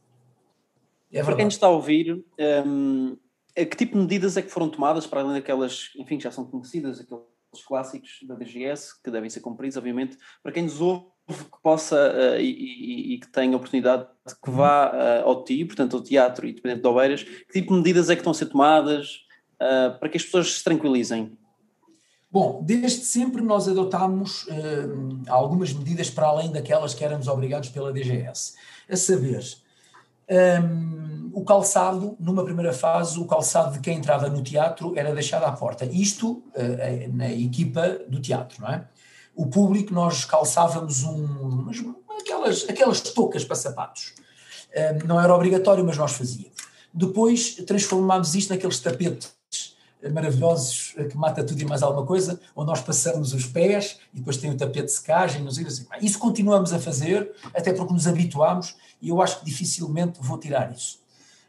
[1.15, 2.25] É para quem está a ouvir,
[2.67, 3.17] um,
[3.55, 6.45] que tipo de medidas é que foram tomadas, para além daquelas, enfim, que já são
[6.45, 11.63] conhecidas, aqueles clássicos da DGS, que devem ser cumpridos, obviamente, para quem nos ouve, que
[11.63, 15.97] possa uh, e, e, e, que tenha oportunidade de que vá uh, ao TI, portanto
[15.97, 18.47] ao teatro e dependente de Oeiras, que tipo de medidas é que estão a ser
[18.47, 19.21] tomadas
[19.55, 21.39] uh, para que as pessoas se tranquilizem?
[22.31, 24.49] Bom, desde sempre nós adotámos
[25.29, 28.57] algumas medidas para além daquelas que éramos obrigados pela DGS.
[28.91, 29.45] A saber,
[30.31, 35.45] um, o calçado, numa primeira fase, o calçado de quem entrava no teatro era deixado
[35.45, 35.85] à porta.
[35.85, 38.87] Isto uh, na equipa do teatro, não é?
[39.35, 41.67] o público, nós calçávamos um,
[42.21, 44.15] aquelas, aquelas toucas para sapatos.
[44.77, 46.55] Um, não era obrigatório, mas nós fazíamos.
[46.93, 49.33] Depois transformámos isto naqueles tapetes
[50.11, 54.37] maravilhosos que mata tudo e mais alguma coisa, onde nós passamos os pés e depois
[54.37, 55.87] tem o tapete de secagem, nos assim.
[56.03, 60.73] Isso continuamos a fazer, até porque nos habituámos e eu acho que dificilmente vou tirar
[60.73, 61.01] isso.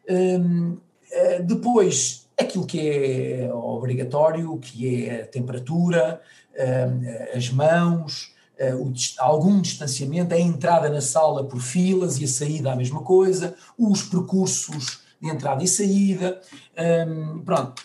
[0.09, 0.77] Um,
[1.11, 6.21] eh, depois, aquilo que é obrigatório, que é a temperatura,
[6.57, 8.33] um, as mãos,
[8.79, 13.55] o, algum distanciamento, a entrada na sala por filas e a saída a mesma coisa,
[13.77, 16.41] os percursos de entrada e saída,
[17.07, 17.83] um, pronto,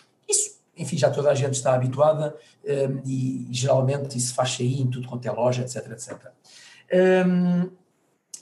[0.80, 5.06] enfim, já toda a gente está habituada um, e, geralmente isso faz sair em tudo
[5.06, 6.18] quanto é loja, etc, etc.
[7.26, 7.70] Um,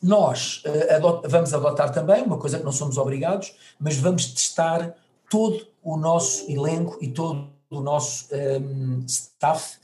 [0.02, 4.94] nós uh, adot vamos adotar também uma coisa que não somos obrigados, mas vamos testar
[5.28, 9.78] todo o nosso elenco e todo o nosso um, staff,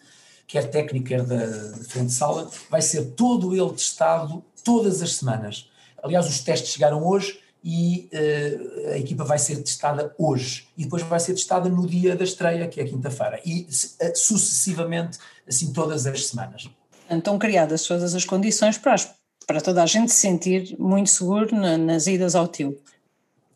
[0.47, 5.17] quer técnico, quer da, da frente de sala, vai ser todo ele testado todas as
[5.17, 5.69] semanas.
[6.03, 11.03] Aliás, os testes chegaram hoje e uh, a equipa vai ser testada hoje e depois
[11.03, 16.07] vai ser testada no dia da estreia, que é quinta-feira, e uh, sucessivamente, assim, todas
[16.07, 16.69] as semanas.
[17.09, 19.11] Então, criadas todas as condições para, as,
[19.47, 22.79] para toda a gente se sentir muito seguro na, nas idas ao tio.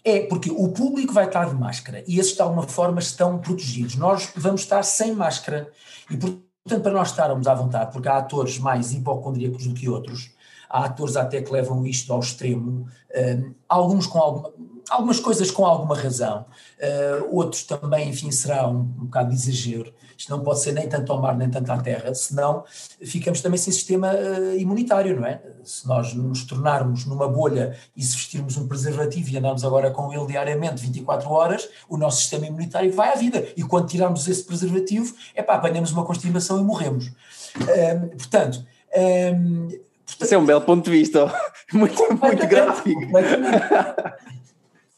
[0.02, 3.96] É, porque o público vai estar de máscara e esses de alguma forma estão protegidos.
[3.96, 5.70] Nós vamos estar sem máscara
[6.10, 10.30] e, portanto, para nós estarmos à vontade, porque há atores mais hipocondríacos do que outros,
[10.68, 14.52] há atores até que levam isto ao extremo, uh, alguns com alguma,
[14.88, 16.44] algumas coisas com alguma razão,
[16.80, 19.92] uh, outros também, enfim, será um, um bocado de exagero.
[20.16, 22.64] Isto não pode ser nem tanto ao mar nem tanto à terra, senão
[23.00, 25.40] ficamos também sem sistema uh, imunitário, não é?
[25.62, 30.12] Se nós nos tornarmos numa bolha e se vestirmos um preservativo e andarmos agora com
[30.12, 33.46] ele diariamente 24 horas, o nosso sistema imunitário vai à vida.
[33.56, 37.06] E quando tirarmos esse preservativo, é pá, apanhamos uma constipação e morremos.
[37.06, 38.64] Uh, portanto,
[39.34, 39.68] um,
[40.20, 41.32] isso é um belo ponto de vista,
[41.72, 43.00] muito, muito gráfico.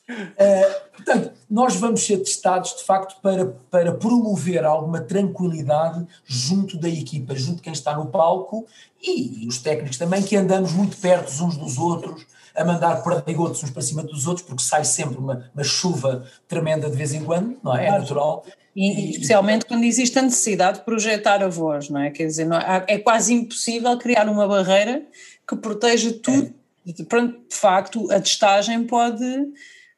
[0.09, 6.89] Uh, portanto, nós vamos ser testados de facto para, para promover alguma tranquilidade junto da
[6.89, 8.67] equipa, junto de quem está no palco
[9.03, 13.63] e, e os técnicos também, que andamos muito perto uns dos outros, a mandar perdigotos
[13.63, 17.25] uns para cima dos outros, porque sai sempre uma, uma chuva tremenda de vez em
[17.25, 17.87] quando, não é?
[17.87, 18.45] É natural.
[18.75, 22.11] E, especialmente quando existe a necessidade de projetar a voz, não é?
[22.11, 25.03] Quer dizer, não é, é quase impossível criar uma barreira
[25.49, 26.55] que proteja tudo.
[26.87, 26.93] É.
[26.93, 29.25] De, de facto, a testagem pode,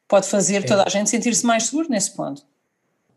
[0.07, 0.61] pode fazer é.
[0.61, 2.43] toda a gente sentir-se mais seguro nesse ponto.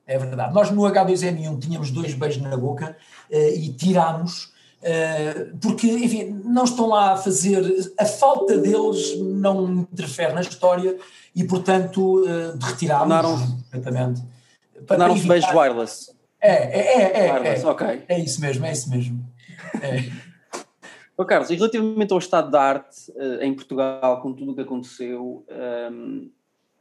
[0.06, 0.54] É verdade.
[0.54, 2.96] Nós no H2N1 tínhamos dois beijos na boca
[3.30, 7.92] uh, e tirámos, uh, porque, enfim, não estão lá a fazer.
[7.98, 10.96] A falta deles não interfere na história
[11.34, 14.22] e, portanto, uh, retirámos completamente
[14.86, 16.12] Tornaram-se beijos wireless.
[16.40, 17.26] É, é, é.
[17.26, 18.02] é, wireless, é, ok.
[18.08, 19.24] É isso mesmo, é isso mesmo.
[19.82, 20.26] É.
[21.16, 24.60] Oh, Carlos, e relativamente ao estado da arte uh, em Portugal, com tudo o que
[24.60, 26.30] aconteceu, um, ehm,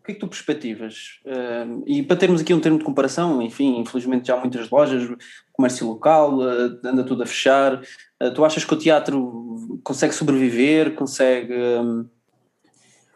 [0.06, 1.20] que é que tu perspectivas?
[1.26, 5.10] Ehm, e para termos aqui um termo de comparação, enfim, infelizmente já há muitas lojas,
[5.52, 7.82] comércio local, uh, anda tudo a fechar.
[8.22, 11.54] Uh, tu achas que o teatro consegue sobreviver, consegue.
[11.54, 12.08] Um,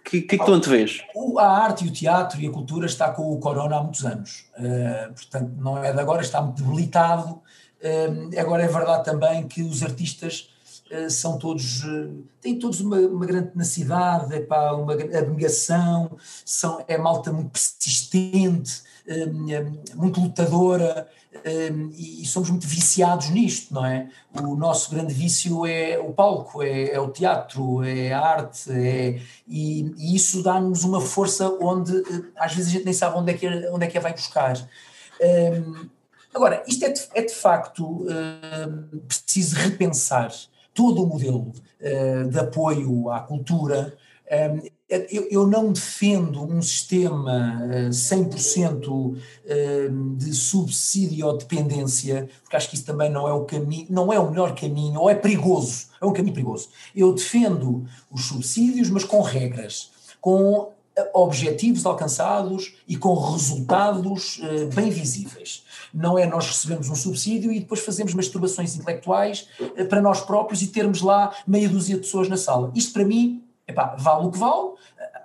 [0.04, 1.02] que, que, é que tu antevês?
[1.38, 4.45] A arte e o teatro e a cultura está com o corona há muitos anos.
[4.58, 7.41] Uh, portanto, não é de agora, está muito debilitado.
[7.82, 10.58] Uh, agora é verdade também que os artistas uh,
[11.10, 11.84] são todos,
[12.41, 18.82] têm todos uma, uma grande tenacidade, é pá, uma abnegação, são, é malta muito persistente,
[19.95, 21.08] muito lutadora,
[21.95, 24.10] e somos muito viciados nisto, não é?
[24.34, 29.21] O nosso grande vício é o palco, é, é o teatro, é a arte, é,
[29.47, 33.32] e, e isso dá-nos uma força onde eh, às vezes a gente nem sabe onde
[33.32, 34.56] é que, onde é que a vai buscar.
[36.34, 38.06] Agora, isto é de, é de facto
[39.08, 40.32] preciso repensar
[40.73, 43.97] todo o modelo uh, de apoio à cultura.
[44.32, 52.55] Um, eu, eu, não defendo um sistema 100% eh, eh, de subsídio ou dependência, porque
[52.55, 55.13] acho que isso também não é o caminho, não é o melhor caminho, ou é
[55.13, 56.69] perigoso, é um caminho perigoso.
[56.95, 64.41] Eu defendo os subsídios, mas com regras, com eh, objetivos alcançados e com resultados
[64.73, 65.63] bem visíveis.
[65.93, 69.47] Não é nós recebemos um subsídio e depois fazemos masturbações intelectuais
[69.89, 72.71] para nós próprios e termos lá meia dúzia de pessoas na sala.
[72.75, 74.73] Isto para mim epá, vale o que vale,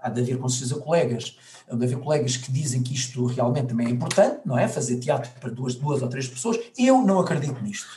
[0.02, 1.36] há de haver com certeza colegas,
[1.68, 4.68] há de haver colegas que dizem que isto realmente também é importante, não é?
[4.68, 7.88] Fazer teatro para duas, duas ou três pessoas, eu não acredito nisto.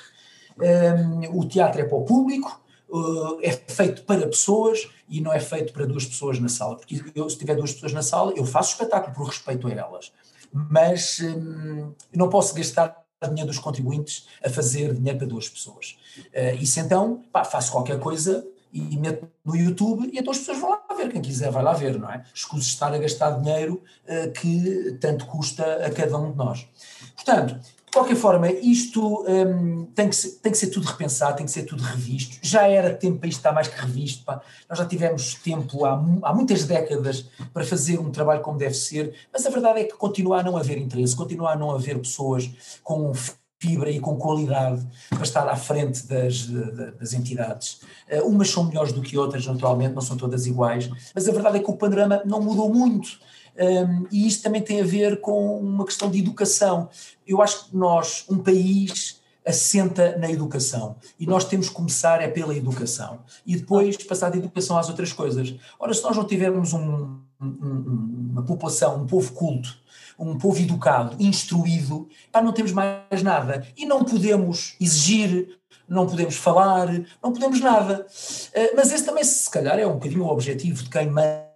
[0.58, 5.40] Um, o teatro é para o público, uh, é feito para pessoas e não é
[5.40, 8.46] feito para duas pessoas na sala, porque eu, se tiver duas pessoas na sala, eu
[8.46, 10.12] faço espetáculo por respeito a elas,
[10.52, 15.98] mas um, eu não posso gastar dinheiro dos contribuintes a fazer dinheiro para duas pessoas.
[16.34, 20.60] Uh, isso então, pá, faço qualquer coisa e meto no YouTube e então as pessoas
[20.60, 22.24] vão lá ver, quem quiser vai lá ver, não é?
[22.34, 26.68] Escuso estar a gastar dinheiro uh, que tanto custa a cada um de nós.
[27.16, 27.60] Portanto,
[27.98, 31.64] qualquer forma, isto um, tem, que ser, tem que ser tudo repensado, tem que ser
[31.64, 32.38] tudo revisto.
[32.42, 34.24] Já era tempo para isto estar mais que revisto.
[34.24, 34.42] Pá.
[34.70, 39.14] Nós já tivemos tempo há, há muitas décadas para fazer um trabalho como deve ser,
[39.32, 42.50] mas a verdade é que continua a não haver interesse, continua a não haver pessoas
[42.84, 43.12] com
[43.60, 47.82] fibra e com qualidade para estar à frente das, das entidades.
[48.12, 51.58] Uh, umas são melhores do que outras, naturalmente, não são todas iguais, mas a verdade
[51.58, 53.20] é que o panorama não mudou muito.
[53.60, 56.90] Um, e isto também tem a ver com uma questão de educação.
[57.26, 60.98] Eu acho que nós, um país, assenta na educação.
[61.18, 63.20] E nós temos que começar é pela educação.
[63.46, 65.56] E depois passar da educação às outras coisas.
[65.80, 69.78] Ora, se nós não tivermos um, um, uma população, um povo culto,
[70.20, 73.66] um povo educado, instruído, pá, não temos mais nada.
[73.78, 76.92] E não podemos exigir, não podemos falar,
[77.24, 78.06] não podemos nada.
[78.06, 81.47] Uh, mas esse também, se calhar, é um bocadinho o objetivo de quem manda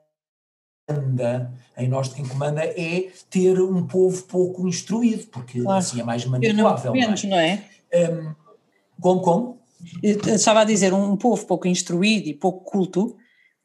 [1.78, 5.80] em nós de quem comanda é ter um povo pouco instruído, porque claro.
[5.80, 6.92] assim é mais manipulável.
[6.92, 7.64] Menos, não é?
[7.94, 8.34] Um,
[9.00, 9.62] como, como?
[10.04, 13.16] Eu estava a dizer, um povo pouco instruído e pouco culto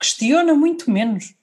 [0.01, 1.35] questiona muito menos.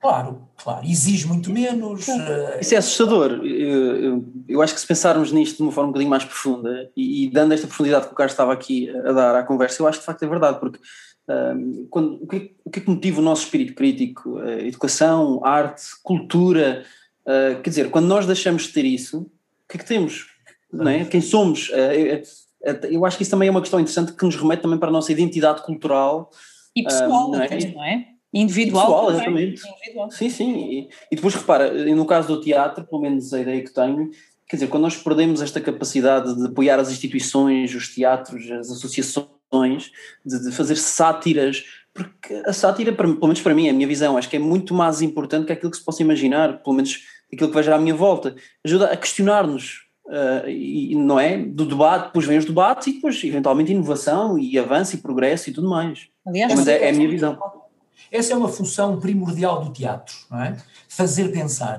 [0.00, 2.08] Claro, claro, exige muito menos.
[2.08, 2.58] Uh...
[2.58, 3.32] Isso é assustador.
[3.44, 6.90] Eu, eu, eu, acho que se pensarmos nisto de uma forma um bocadinho mais profunda
[6.96, 9.86] e, e, dando esta profundidade que o Carlos estava aqui a dar à conversa, eu
[9.86, 10.80] acho que de facto é verdade, porque
[11.90, 14.38] quando, o, que, o que é que motiva o nosso espírito crítico?
[14.38, 16.84] Uh, educação, arte, cultura.
[17.22, 20.26] Uh, quer dizer, quando nós deixamos de ter isso, o que é que temos?
[20.72, 21.04] Não é?
[21.04, 21.68] Quem somos?
[21.68, 22.22] Uh,
[22.90, 24.92] eu acho que isso também é uma questão interessante que nos remete também para a
[24.92, 26.30] nossa identidade cultural.
[26.74, 27.48] E pessoal, não é?
[27.74, 28.06] não é?
[28.32, 28.86] Individual.
[28.86, 29.62] pessoal, exatamente.
[29.66, 30.10] Individual.
[30.10, 30.56] Sim, sim.
[30.56, 34.10] E, e, depois repara, no caso do teatro, pelo menos a ideia que tenho,
[34.48, 39.39] quer dizer, quando nós perdemos esta capacidade de apoiar as instituições, os teatros, as associações,
[40.24, 44.16] de, de, fazer sátiras, porque a sátira, pelo menos para mim, é a minha visão,
[44.16, 47.00] acho que é muito mais importante que aquilo que se possa imaginar, pelo menos
[47.32, 48.34] aquilo que vejo à minha volta.
[48.64, 51.38] Ajuda a questionar-nos, uh, e, não é?
[51.38, 55.52] Do debate, depois vem os debates e depois, eventualmente, inovação e avanço e progresso e
[55.52, 56.08] tudo mais.
[56.26, 57.38] Aliás, Mas é, é a minha visão.
[58.10, 60.56] Essa é uma função primordial do teatro, não é?
[60.88, 61.78] Fazer pensar.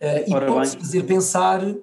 [0.00, 1.76] Uh, e pode fazer pensar uh,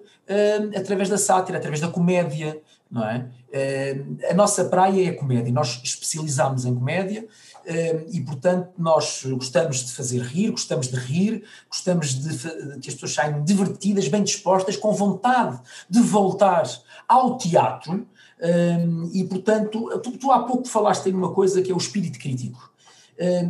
[0.75, 2.59] através da sátira, através da comédia,
[2.89, 3.27] não é?
[3.47, 9.23] Uh, a nossa praia é a comédia, nós especializamos em comédia uh, e, portanto, nós
[9.25, 14.07] gostamos de fazer rir, gostamos de rir, gostamos de, de que as pessoas saiam divertidas,
[14.09, 16.63] bem dispostas, com vontade de voltar
[17.07, 18.05] ao teatro.
[18.39, 22.19] Uh, e, portanto, tu, tu, há pouco falaste em uma coisa que é o espírito
[22.19, 22.71] crítico.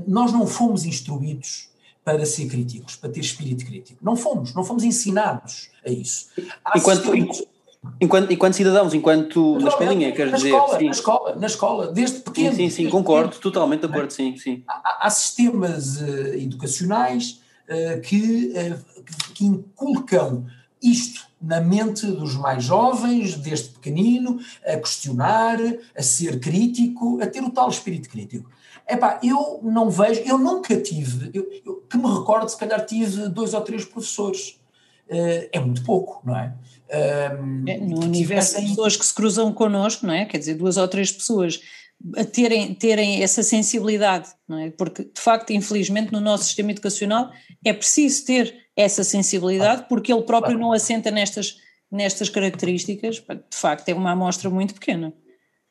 [0.05, 1.69] nós não fomos instruídos
[2.05, 3.99] para ser críticos, para ter espírito crítico.
[4.01, 6.29] Não fomos, não fomos ensinados a isso.
[6.63, 7.11] Há Enquanto,
[7.99, 10.49] Enquanto, enquanto cidadãos, enquanto na escolinha, quer dizer.
[10.49, 12.55] Escola, na escola, na escola, desde pequeno.
[12.55, 13.41] Sim, sim, sim concordo, pequeno.
[13.41, 14.63] totalmente de acordo, sim, sim.
[14.67, 20.45] Há, há sistemas uh, educacionais uh, que, uh, que inculcam
[20.81, 25.57] isto na mente dos mais jovens, desde pequenino, a questionar,
[25.95, 28.49] a ser crítico, a ter o tal espírito crítico.
[28.89, 33.27] Epá, eu não vejo, eu nunca tive, eu, eu, que me recordo, se calhar tive
[33.27, 34.59] dois ou três professores.
[35.09, 36.53] É muito pouco, não é?
[36.89, 38.63] Um, é, no universo tivessem...
[38.63, 40.25] de pessoas que se cruzam connosco, não é?
[40.25, 41.59] Quer dizer, duas ou três pessoas
[42.15, 44.69] a terem, terem essa sensibilidade, não é?
[44.69, 47.31] Porque, de facto, infelizmente, no nosso sistema educacional
[47.65, 51.57] é preciso ter essa sensibilidade, porque ele próprio não assenta nestas,
[51.91, 55.13] nestas características, de facto, é uma amostra muito pequena.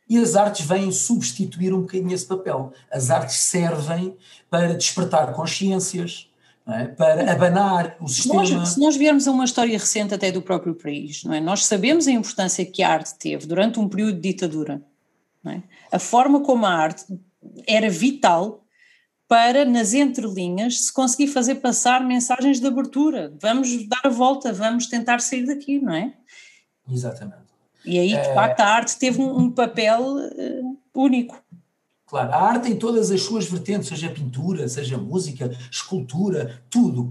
[0.09, 2.73] E as artes vêm substituir um bocadinho esse papel.
[2.93, 4.17] As artes servem
[4.49, 6.29] para despertar consciências,
[6.69, 6.87] é?
[6.87, 8.45] para abanar o sistema.
[8.45, 11.41] Se nós, se nós viermos a uma história recente até do próprio país, não é?
[11.41, 14.83] nós sabemos a importância que a arte teve durante um período de ditadura.
[15.47, 15.63] É?
[15.93, 17.05] A forma como a arte
[17.69, 18.65] era vital
[19.29, 23.33] para, nas entrelinhas, se conseguir fazer passar mensagens de abertura.
[23.41, 26.15] Vamos dar a volta, vamos tentar sair daqui, não é?
[26.91, 27.47] Exatamente.
[27.85, 28.35] E aí, de é...
[28.35, 31.41] facto, a arte teve um, um papel uh, único.
[32.07, 37.11] Claro, a arte em todas as suas vertentes, seja pintura, seja música, escultura, tudo.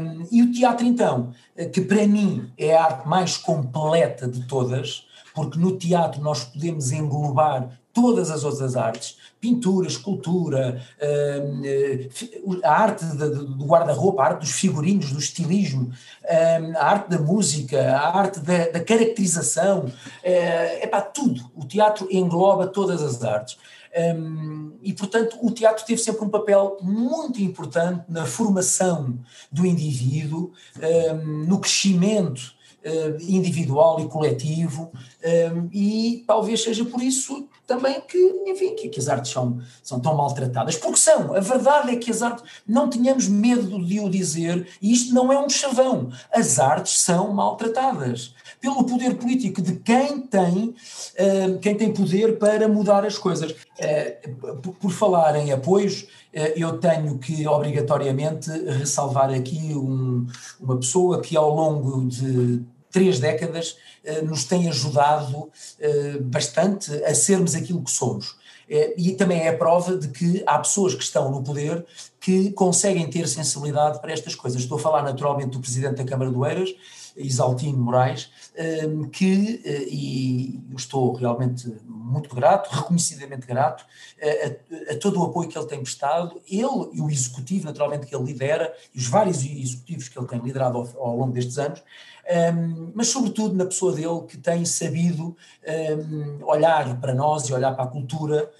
[0.00, 4.44] Um, e o teatro, então, eh, que para mim é a arte mais completa de
[4.48, 12.08] todas, porque no teatro nós podemos englobar todas as outras artes, pintura, escultura, um, eh,
[12.64, 17.80] a arte do guarda-roupa, a arte dos figurinos, do estilismo, um, a arte da música,
[17.96, 21.50] a arte da, da caracterização, é, é para tudo.
[21.54, 23.56] O teatro engloba todas as artes.
[23.94, 29.18] Um, e, portanto, o teatro teve sempre um papel muito importante na formação
[29.50, 30.52] do indivíduo,
[31.14, 32.54] um, no crescimento
[33.20, 34.90] individual e coletivo,
[35.72, 40.14] e talvez seja por isso também que, enfim, que, que, as artes são, são tão
[40.14, 44.68] maltratadas, porque são, a verdade é que as artes, não tínhamos medo de o dizer,
[44.82, 50.20] e isto não é um chavão, as artes são maltratadas pelo poder político de quem
[50.20, 50.74] tem,
[51.18, 53.52] uh, quem tem poder para mudar as coisas.
[53.52, 60.26] Uh, por, falar em apoios, uh, eu tenho que obrigatoriamente ressalvar aqui um,
[60.60, 62.62] uma pessoa que ao longo de
[62.92, 63.76] três décadas
[64.24, 65.50] nos tem ajudado
[66.22, 68.36] bastante a sermos aquilo que somos.
[68.96, 71.84] E também é a prova de que há pessoas que estão no poder
[72.20, 74.62] que conseguem ter sensibilidade para estas coisas.
[74.62, 76.74] Estou a falar naturalmente do Presidente da Câmara do Eiras,
[77.16, 78.30] Isaltino Moraes,
[78.88, 83.84] hum, que, eh, e estou realmente muito grato, reconhecidamente grato,
[84.20, 88.14] a, a, todo o apoio que ele tem prestado, ele e o executivo, naturalmente, que
[88.14, 91.82] ele lidera, e os vários executivos que ele tem liderado ao, ao longo destes anos,
[92.54, 97.74] um, mas sobretudo na pessoa dele que tem sabido um, olhar para nós e olhar
[97.74, 98.50] para a cultura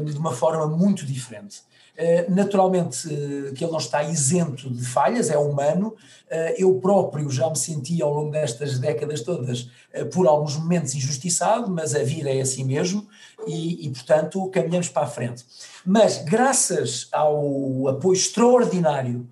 [0.00, 1.62] um, de uma forma muito diferente.
[2.02, 3.06] Eh, naturalmente
[3.54, 5.94] que ele não está isento de falhas, é humano.
[6.30, 9.68] Eh, eu próprio já me senti ao longo destas décadas todas,
[10.14, 13.06] por alguns momentos, injustiçado, mas a vida é assim mesmo
[13.46, 15.44] e, e portanto, caminhamos para a frente.
[15.84, 19.28] Mas, graças ao apoio extraordinário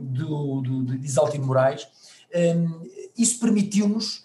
[0.00, 1.88] do, do, de Isaltino Moraes,
[3.16, 4.22] isso permitiu-nos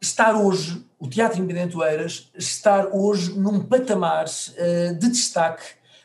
[0.00, 5.64] estar hoje, o Teatro Independente Oeiras, estar hoje num patamar uh, de destaque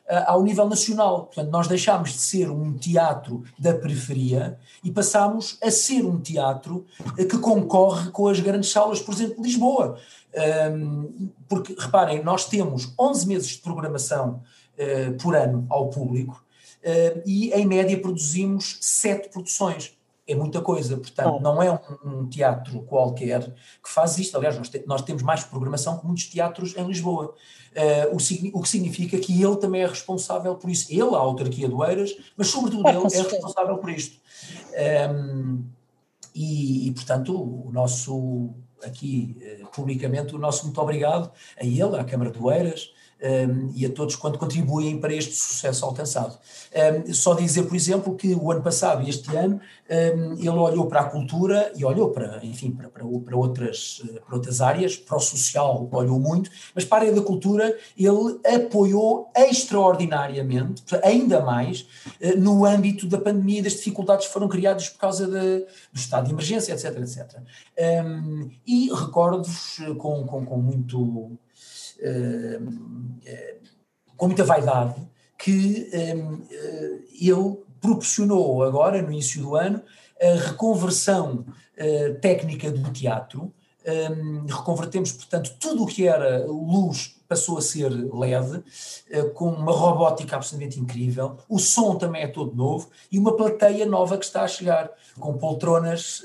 [0.10, 1.26] uh, ao nível nacional.
[1.26, 6.86] Portanto, nós deixámos de ser um teatro da periferia e passámos a ser um teatro
[7.02, 9.98] uh, que concorre com as grandes salas, por exemplo, de Lisboa.
[10.72, 14.42] Um, porque, reparem, nós temos 11 meses de programação
[15.22, 16.44] por ano ao público
[17.24, 19.96] e, em média, produzimos sete produções
[20.26, 21.72] é muita coisa, portanto, não é
[22.04, 23.44] um, teatro qualquer
[23.84, 24.38] que faz isto.
[24.38, 27.36] Aliás, nós, te, nós, temos mais programação que muitos teatros em Lisboa.
[27.76, 30.88] Uh, o, o, que significa que ele também é responsável por isso.
[30.90, 34.18] Ele, a autarquia do Eiras, mas sobretudo ele é responsável por isto.
[34.72, 35.64] Um, ehm,
[36.34, 38.52] e, e, portanto, o nosso,
[38.82, 42.94] aqui uh, publicamente, o nosso muito obrigado a ele, à Câmara do Eiras,
[43.24, 46.38] um, e a todos quanto contribuem para este sucesso alcançado.
[47.08, 50.88] Um, só dizer, por exemplo, que o ano passado e este ano um, ele olhou
[50.88, 55.16] para a cultura e olhou para, enfim, para, para, para, outras, para outras áreas, para
[55.16, 61.88] o social olhou muito, mas para a área da cultura ele apoiou extraordinariamente, ainda mais,
[62.22, 65.96] uh, no âmbito da pandemia e das dificuldades que foram criadas por causa de, do
[65.96, 67.40] estado de emergência, etc, etc.
[68.68, 71.53] e recordo-vos com, com, com muito eh, eh,
[74.18, 74.96] com muita vaidade
[75.38, 76.16] que eh,
[77.20, 79.82] ele proporcionou agora, no início do ano,
[80.22, 81.46] a reconversão
[82.22, 83.52] técnica do teatro.
[84.48, 88.64] reconvertemos, portanto, tudo o que era luz passou a ser LED,
[89.34, 91.38] com uma robótica absolutamente incrível.
[91.50, 94.90] O som também é todo novo e uma plateia nova que está a chegar,
[95.20, 96.22] com poltronas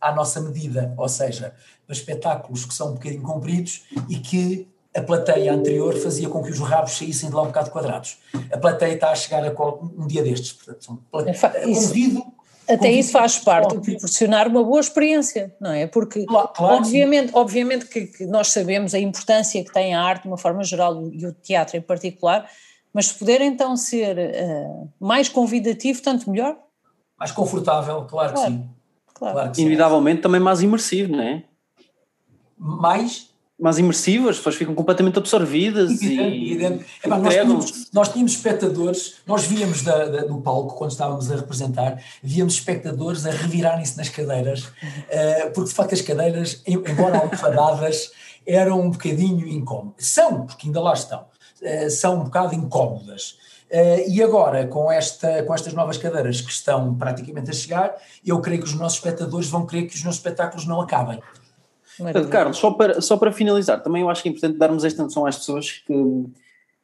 [0.00, 1.54] à nossa medida, ou seja,
[1.88, 4.68] espetáculos que são um bocadinho compridos e que
[4.98, 8.18] a plateia anterior fazia com que os rabos saíssem de lá um bocado quadrados.
[8.52, 11.30] A plateia está a chegar a um dia destes, portanto, plate...
[11.30, 12.38] É convido
[12.68, 15.86] até isso faz parte de proporcionar uma boa experiência, não é?
[15.86, 20.22] Porque, claro, claro, obviamente, obviamente que, que, nós sabemos a importância que tem a arte
[20.22, 22.46] de uma forma geral e o teatro em particular,
[22.92, 26.58] mas se puder então ser uh, mais convidativo, tanto melhor.
[27.18, 28.68] Mais confortável, claro, claro que sim.
[29.14, 29.34] Claro.
[29.34, 29.62] claro que sim.
[29.62, 31.44] Inevitavelmente também mais imersivo, não é?
[32.58, 33.27] Mais
[33.58, 39.16] mais imersivas, as pessoas ficam completamente absorvidas e, e Epá, nós, tínhamos, nós, tínhamos, espectadores,
[39.26, 44.08] nós víamos da, da, do palco quando estávamos a representar, víamos espectadores a revirarem-se nas
[44.08, 48.12] cadeiras, uh, porque de facto as cadeiras, embora almofadadas,
[48.46, 50.06] eram um bocadinho incómodas.
[50.06, 51.22] São, porque ainda lá estão,
[51.60, 53.36] uh, são um bocado incómodas.
[53.70, 58.40] Uh, e agora, com, esta, com estas novas cadeiras que estão praticamente a chegar, eu
[58.40, 61.20] creio que os nossos espectadores vão querer que os nossos espetáculos não acabem.
[62.00, 62.30] Maravilha.
[62.30, 65.26] Carlos, só para, só para finalizar, também eu acho que é importante darmos esta noção
[65.26, 66.26] às pessoas que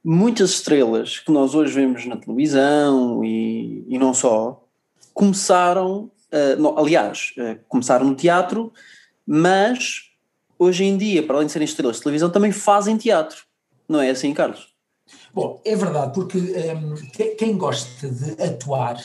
[0.05, 4.63] muitas estrelas que nós hoje vemos na televisão e, e não só,
[5.15, 8.73] começaram, uh, não, aliás, uh, começaram no teatro,
[9.27, 10.11] mas
[10.59, 13.45] hoje em dia, para além de serem estrelas de televisão, também fazem teatro.
[13.89, 14.75] Não é assim, Carlos?
[15.33, 18.99] Bom, é verdade, porque um, ehm, quem gosta de atuar,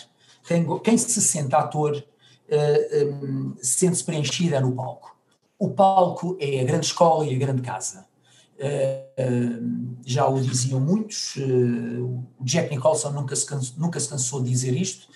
[0.48, 2.04] quem, quem se sente ator, uh,
[2.50, 5.19] eh, um, ehm, sente-se preenchida no palco
[5.60, 8.08] o palco é a grande escola e a grande casa.
[8.56, 14.42] Uh, já o diziam muitos, uh, o Jack Nicholson nunca se, cansou, nunca se cansou
[14.42, 15.08] de dizer isto,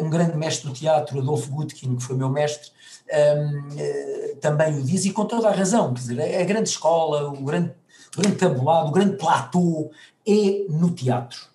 [0.00, 2.70] um grande mestre do teatro, Adolfo Gutkin, que foi meu mestre,
[4.40, 7.74] também o diz, e com toda a razão, quer dizer, a grande escola, o grande,
[8.16, 9.90] o grande tabulado, o grande platô
[10.26, 11.48] é no teatro.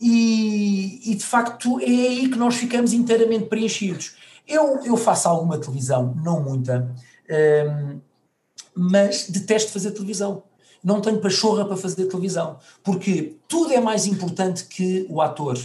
[0.00, 4.14] E, e, de facto é aí que nós ficamos inteiramente preenchidos.
[4.46, 6.94] Eu, eu faço alguma televisão, não muita,
[7.30, 8.00] um,
[8.74, 10.42] mas detesto fazer televisão.
[10.84, 15.58] Não tenho pachorra para fazer televisão, porque tudo é mais importante que o ator.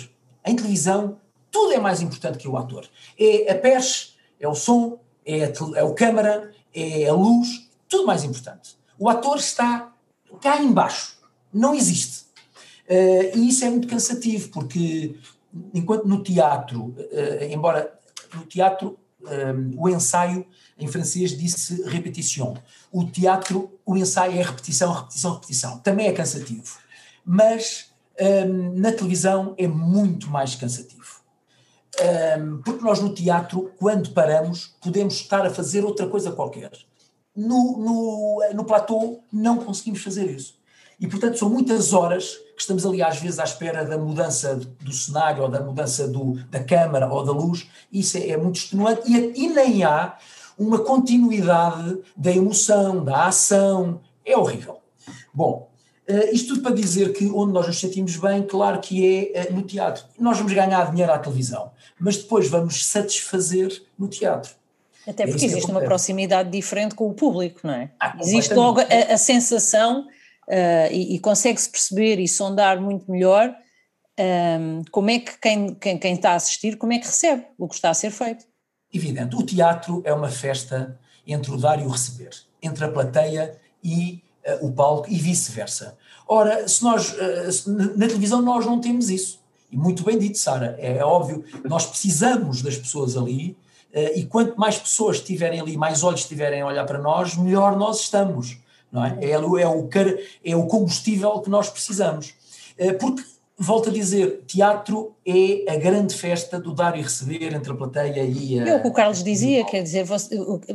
[0.43, 1.17] Em televisão,
[1.51, 2.87] tudo é mais importante que o ator.
[3.19, 8.07] É a perche, é o som, é, a, é o câmara, é a luz, tudo
[8.07, 8.75] mais importante.
[8.97, 9.93] O ator está
[10.41, 11.17] cá embaixo,
[11.53, 12.25] não existe.
[12.89, 15.15] Uh, e isso é muito cansativo, porque
[15.73, 18.00] enquanto no teatro, uh, embora
[18.37, 20.45] no teatro um, o ensaio
[20.77, 22.55] em francês disse repetition.
[22.91, 25.79] O teatro, o ensaio é repetição, repetição, repetição.
[25.79, 26.77] Também é cansativo.
[27.23, 31.21] Mas um, na televisão é muito mais cansativo.
[32.39, 36.71] Um, porque nós no teatro, quando paramos, podemos estar a fazer outra coisa qualquer.
[37.35, 40.59] No, no, no platô não conseguimos fazer isso.
[40.99, 45.43] E, portanto, são muitas horas estamos ali, às vezes, à espera da mudança do cenário,
[45.43, 47.67] ou da mudança do, da câmara, ou da luz.
[47.91, 49.11] Isso é, é muito extenuante.
[49.11, 50.17] E, e nem há
[50.57, 54.01] uma continuidade da emoção, da ação.
[54.25, 54.79] É horrível.
[55.33, 55.69] Bom,
[56.09, 59.53] uh, isto tudo para dizer que onde nós nos sentimos bem, claro que é uh,
[59.53, 60.05] no teatro.
[60.19, 64.53] Nós vamos ganhar dinheiro à televisão, mas depois vamos satisfazer no teatro.
[65.07, 67.89] Até é porque é existe uma proximidade diferente com o público, não é?
[67.99, 70.07] Ah, existe logo a, a sensação
[70.47, 73.55] uh, e, e consegue-se perceber e sondar muito melhor
[74.19, 77.67] um, como é que quem, quem, quem está a assistir, como é que recebe o
[77.67, 78.45] que está a ser feito.
[78.93, 82.31] Evidente, o teatro é uma festa entre o dar e o receber,
[82.61, 84.21] entre a plateia e
[84.61, 85.97] uh, o palco e vice-versa.
[86.27, 89.39] Ora, se nós, uh, na televisão nós não temos isso.
[89.71, 93.57] E muito bem dito, Sara, é, é, óbvio, nós precisamos das pessoas ali
[93.93, 97.77] uh, e quanto mais pessoas estiverem ali, mais olhos estiverem a olhar para nós, melhor
[97.77, 98.57] nós estamos
[98.91, 99.17] não é?
[99.21, 102.33] É, é, o, é o combustível que nós precisamos.
[102.77, 103.23] Eh, porque,
[103.57, 108.23] volto a dizer, teatro é a grande festa do dar e receber entre a plateia
[108.23, 108.67] e a.
[108.67, 110.05] É o que o Carlos dizia, quer dizer,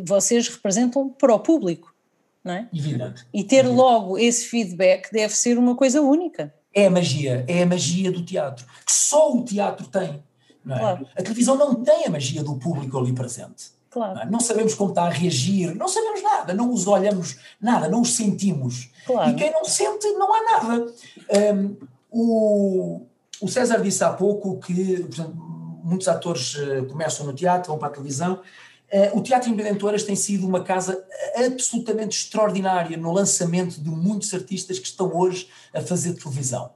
[0.04, 1.94] vocês representam para o público,
[2.42, 2.68] não é?
[2.72, 3.26] Evidente.
[3.34, 3.76] E ter Evidente.
[3.76, 6.54] logo esse feedback deve ser uma coisa única.
[6.72, 10.22] É a magia, é a magia do teatro, que só o teatro tem.
[10.68, 10.78] É?
[10.78, 11.06] Claro.
[11.16, 13.75] A televisão não tem a magia do público ali presente.
[13.96, 14.14] Claro.
[14.14, 14.26] Não, é?
[14.26, 18.14] não, sabemos como está a reagir, não sabemos nada, não os olhamos nada, não os
[18.14, 18.90] sentimos.
[19.06, 19.30] Claro.
[19.30, 20.92] E quem não sente, não há nada.
[21.54, 21.76] Um,
[22.10, 23.06] o,
[23.40, 25.34] o César disse há pouco que portanto,
[25.82, 28.42] muitos atores uh, começam no teatro, vão para a televisão.
[28.92, 31.02] Uh, o Teatro Independente tem sido uma casa
[31.34, 36.68] absolutamente extraordinária no lançamento de muitos artistas que estão hoje a fazer televisão.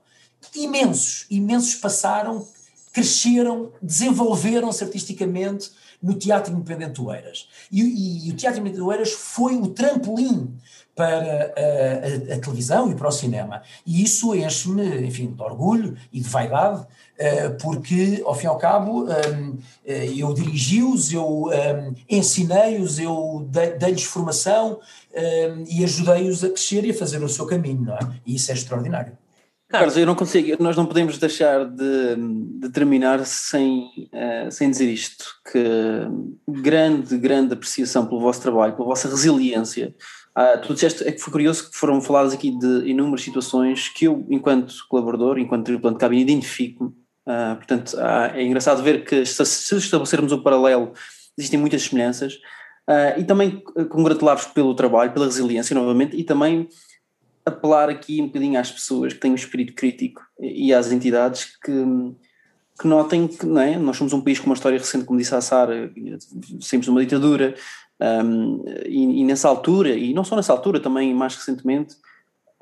[0.55, 2.49] Imensos, imensos passaram,
[2.95, 5.71] cresceram, desenvolveram-se artisticamente
[6.03, 7.49] no Teatro Independente do Eiras.
[7.71, 10.57] E, e, e o Teatro Independente do Eiras foi o trampolim
[10.95, 13.63] para a, a, a, televisão e para o cinema.
[13.87, 18.59] E isso enche-me, enfim, de orgulho e de vaidade, uh, porque, ao fim e ao
[18.59, 21.47] cabo, uh, eu dirigi-os, eu
[22.09, 23.49] ensinei-os, eu
[23.79, 24.81] dei-lhes formação
[25.69, 28.01] e ajudei-os a crescer e a fazer o seu caminho, não é?
[28.25, 29.17] E isso é extraordinário.
[29.71, 32.17] Carlos, eu não consigo, nós não podemos deixar de,
[32.59, 35.63] de terminar sem, uh, sem dizer isto, que
[36.49, 39.95] grande, grande apreciação pelo vosso trabalho, pela vossa resiliência.
[40.37, 44.07] Uh, tu disseste, é que foi curioso que foram faladas aqui de inúmeras situações que
[44.07, 46.87] eu, enquanto colaborador, enquanto tripulante de cabine, identifico.
[47.25, 50.93] Uh, portanto, uh, é engraçado ver que se, se estabelecermos um paralelo,
[51.39, 52.39] existem muitas semelhanças.
[53.17, 56.69] E também congratular-vos pelo trabalho, pela resiliência, novamente, e também
[57.45, 61.73] apelar aqui um bocadinho às pessoas que têm um espírito crítico e às entidades que,
[62.79, 63.77] que notem que não é?
[63.79, 65.93] nós somos um país com uma história recente, como disse a Sara,
[66.61, 67.55] sempre uma ditadura,
[68.01, 71.97] um, e, e, nessa altura, e não só nessa altura, também mais recentemente,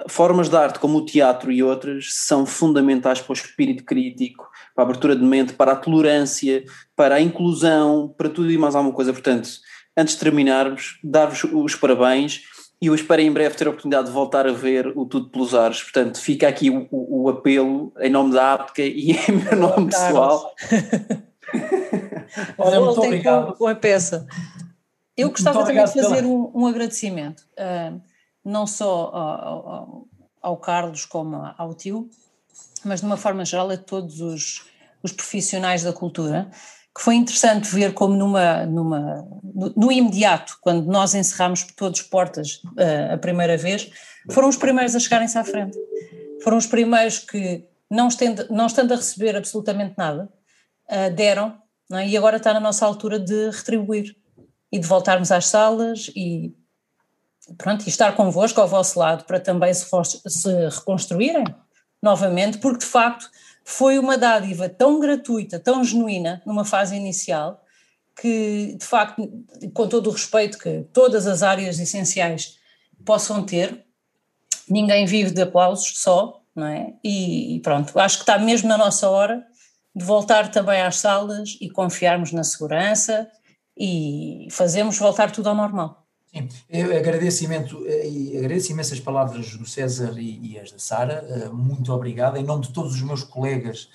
[0.08, 4.84] formas de arte como o teatro e outras são fundamentais para o espírito crítico, para
[4.84, 6.64] a abertura de mente, para a tolerância,
[6.94, 9.12] para a inclusão, para tudo e mais alguma coisa.
[9.12, 9.48] Portanto,
[9.96, 12.42] antes de terminarmos, dar-vos os parabéns
[12.80, 15.54] e eu espero em breve ter a oportunidade de voltar a ver o Tudo pelos
[15.54, 15.82] Ares.
[15.82, 19.90] Portanto, fica aqui o, o, o apelo em nome da APTCA e em meu nome
[19.90, 20.54] pessoal.
[22.56, 23.46] Olha, muito obrigado.
[23.48, 24.26] Com, com a peça.
[25.16, 28.00] Eu gostava também de fazer um, um agradecimento, uh,
[28.44, 30.08] não só ao, ao,
[30.40, 32.08] ao, Carlos como ao tio,
[32.84, 34.64] mas de uma forma geral a todos os,
[35.02, 36.48] os profissionais da cultura
[36.98, 39.24] que foi interessante ver como numa, numa,
[39.54, 43.88] no, no imediato, quando nós encerramos todos portas uh, a primeira vez,
[44.32, 45.78] foram os primeiros a chegarem-se à frente.
[46.42, 50.28] Foram os primeiros que não estando, não estando a receber absolutamente nada,
[50.90, 51.56] uh, deram,
[51.92, 52.08] é?
[52.08, 54.16] e agora está na nossa altura de retribuir
[54.72, 56.52] e de voltarmos às salas e
[57.56, 59.86] pronto, e estar convosco ao vosso lado para também se,
[60.26, 61.44] se reconstruírem
[62.02, 63.30] novamente, porque de facto
[63.70, 67.62] foi uma dádiva tão gratuita, tão genuína numa fase inicial,
[68.18, 69.30] que de facto,
[69.74, 72.56] com todo o respeito que todas as áreas essenciais
[73.04, 73.84] possam ter,
[74.70, 76.94] ninguém vive de aplausos só, não é?
[77.04, 79.46] E, pronto, acho que está mesmo na nossa hora
[79.94, 83.30] de voltar também às salas e confiarmos na segurança
[83.76, 86.07] e fazermos voltar tudo ao normal.
[86.32, 91.24] Sim, eu agradeço, imenso, eh, agradeço imensas palavras do César e, e as da Sara,
[91.28, 93.88] eh, muito obrigado, em nome de todos os meus colegas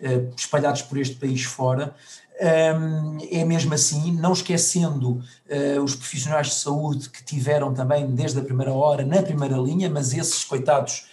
[0.00, 1.94] eh, espalhados por este país fora,
[2.40, 5.22] ehm, é mesmo assim, não esquecendo
[5.82, 10.12] os profissionais de saúde que tiveram também desde a primeira hora na primeira linha, mas
[10.12, 11.06] esses coitados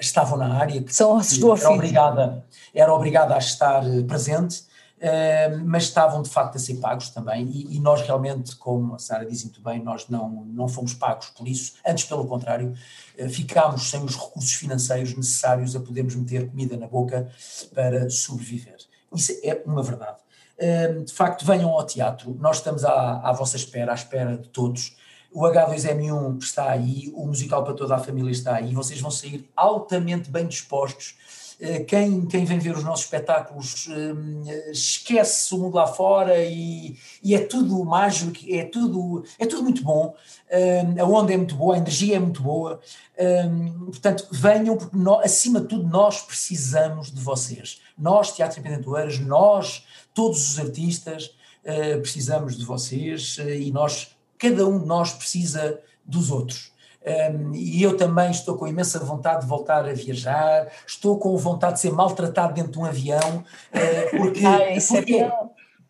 [0.00, 4.64] estavam na área, que São era obrigada, era obrigada a estar presente
[5.64, 9.26] mas estavam de facto a ser pagos também, e, e, nós realmente, como a Sara
[9.26, 12.74] diz muito bem, nós não, não fomos pagos por isso, antes pelo contrário,
[13.18, 17.30] uh, ficámos sem os recursos financeiros necessários a podermos meter comida na boca
[17.74, 18.78] para sobreviver.
[19.14, 20.18] Isso é uma verdade.
[20.58, 24.48] Uh, de facto, venham ao teatro, nós estamos à, à vossa espera, à espera de
[24.48, 24.96] todos.
[25.30, 29.46] O H2M1 está aí, o musical para toda a família está aí, vocês vão sair
[29.54, 31.25] altamente bem dispostos eh,
[31.86, 37.34] quem, quem vem ver os nossos espetáculos eh, esquece o mundo lá fora e, e,
[37.34, 40.14] é tudo mágico, é tudo, é tudo muito bom,
[40.50, 42.80] eh, a onda é muito boa, a energia é muito boa,
[43.86, 49.18] portanto venham porque nós, acima de tudo nós precisamos de vocês, nós Teatro Independente Oeiras,
[49.18, 51.34] nós, todos os artistas
[52.02, 56.75] precisamos de vocês e nós, cada um de nós precisa dos outros.
[57.06, 61.74] Um, e eu também estou com imensa vontade de voltar a viajar, estou com vontade
[61.74, 65.30] de ser maltratado dentro de um avião, uh, porque, Ai, porque é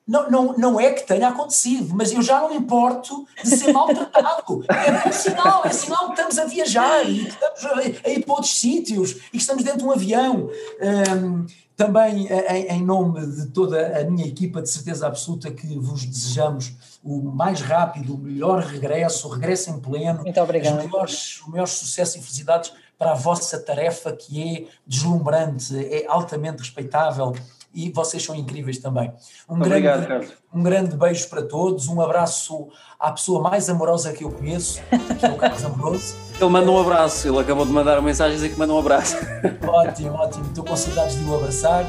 [0.06, 3.72] não, não, não é que tenha acontecido, mas eu já não me importo de ser
[3.72, 4.64] maltratado.
[4.70, 8.24] É, é sinal, é sinal que estamos a viajar e que estamos a, a ir
[8.24, 10.48] para outros sítios e que estamos dentro de um avião.
[10.80, 11.46] Um,
[11.76, 16.72] também em, em, nome de toda a minha equipa, de certeza absoluta que vos desejamos
[17.04, 20.82] o mais rápido, o melhor regresso, o regresso em pleno, Muito obrigado.
[20.82, 26.60] Melhores, o maior sucesso e felicidades para a vossa tarefa que é deslumbrante, é altamente
[26.60, 27.34] respeitável
[27.74, 29.12] e vocês são incríveis também.
[29.48, 34.24] Um, Obrigado, grande, um grande beijo para todos, um abraço à pessoa mais amorosa que
[34.24, 34.80] eu conheço,
[35.18, 36.14] que é o Carlos Amoroso.
[36.40, 39.16] Ele manda um abraço, ele acabou de mandar uma mensagem dizer que manda um abraço.
[39.66, 41.86] Ótimo, ótimo, estou com saudades de o abraçar.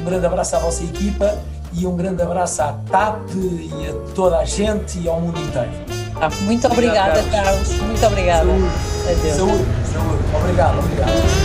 [0.00, 1.36] Um grande abraço à vossa equipa
[1.72, 5.70] e um grande abraço à TAP e a toda a gente e ao mundo inteiro.
[6.20, 7.68] Ah, muito obrigada, Carlos.
[7.68, 7.72] Carlos.
[7.80, 8.46] Muito obrigada.
[8.46, 8.64] Saúde.
[9.10, 9.36] Adeus.
[9.36, 10.36] Saúde, saúde.
[10.36, 11.37] Obrigado, obrigado.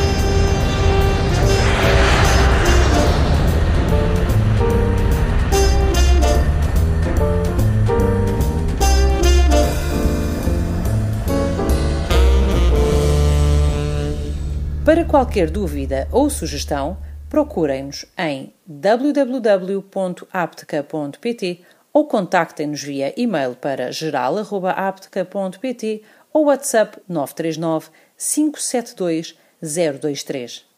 [14.85, 16.97] Para qualquer dúvida ou sugestão,
[17.29, 21.61] procurem-nos em www.apteca.pt
[21.93, 26.03] ou contactem-nos via e-mail para geral.apteca.pt
[26.33, 30.72] ou WhatsApp 939 572 023.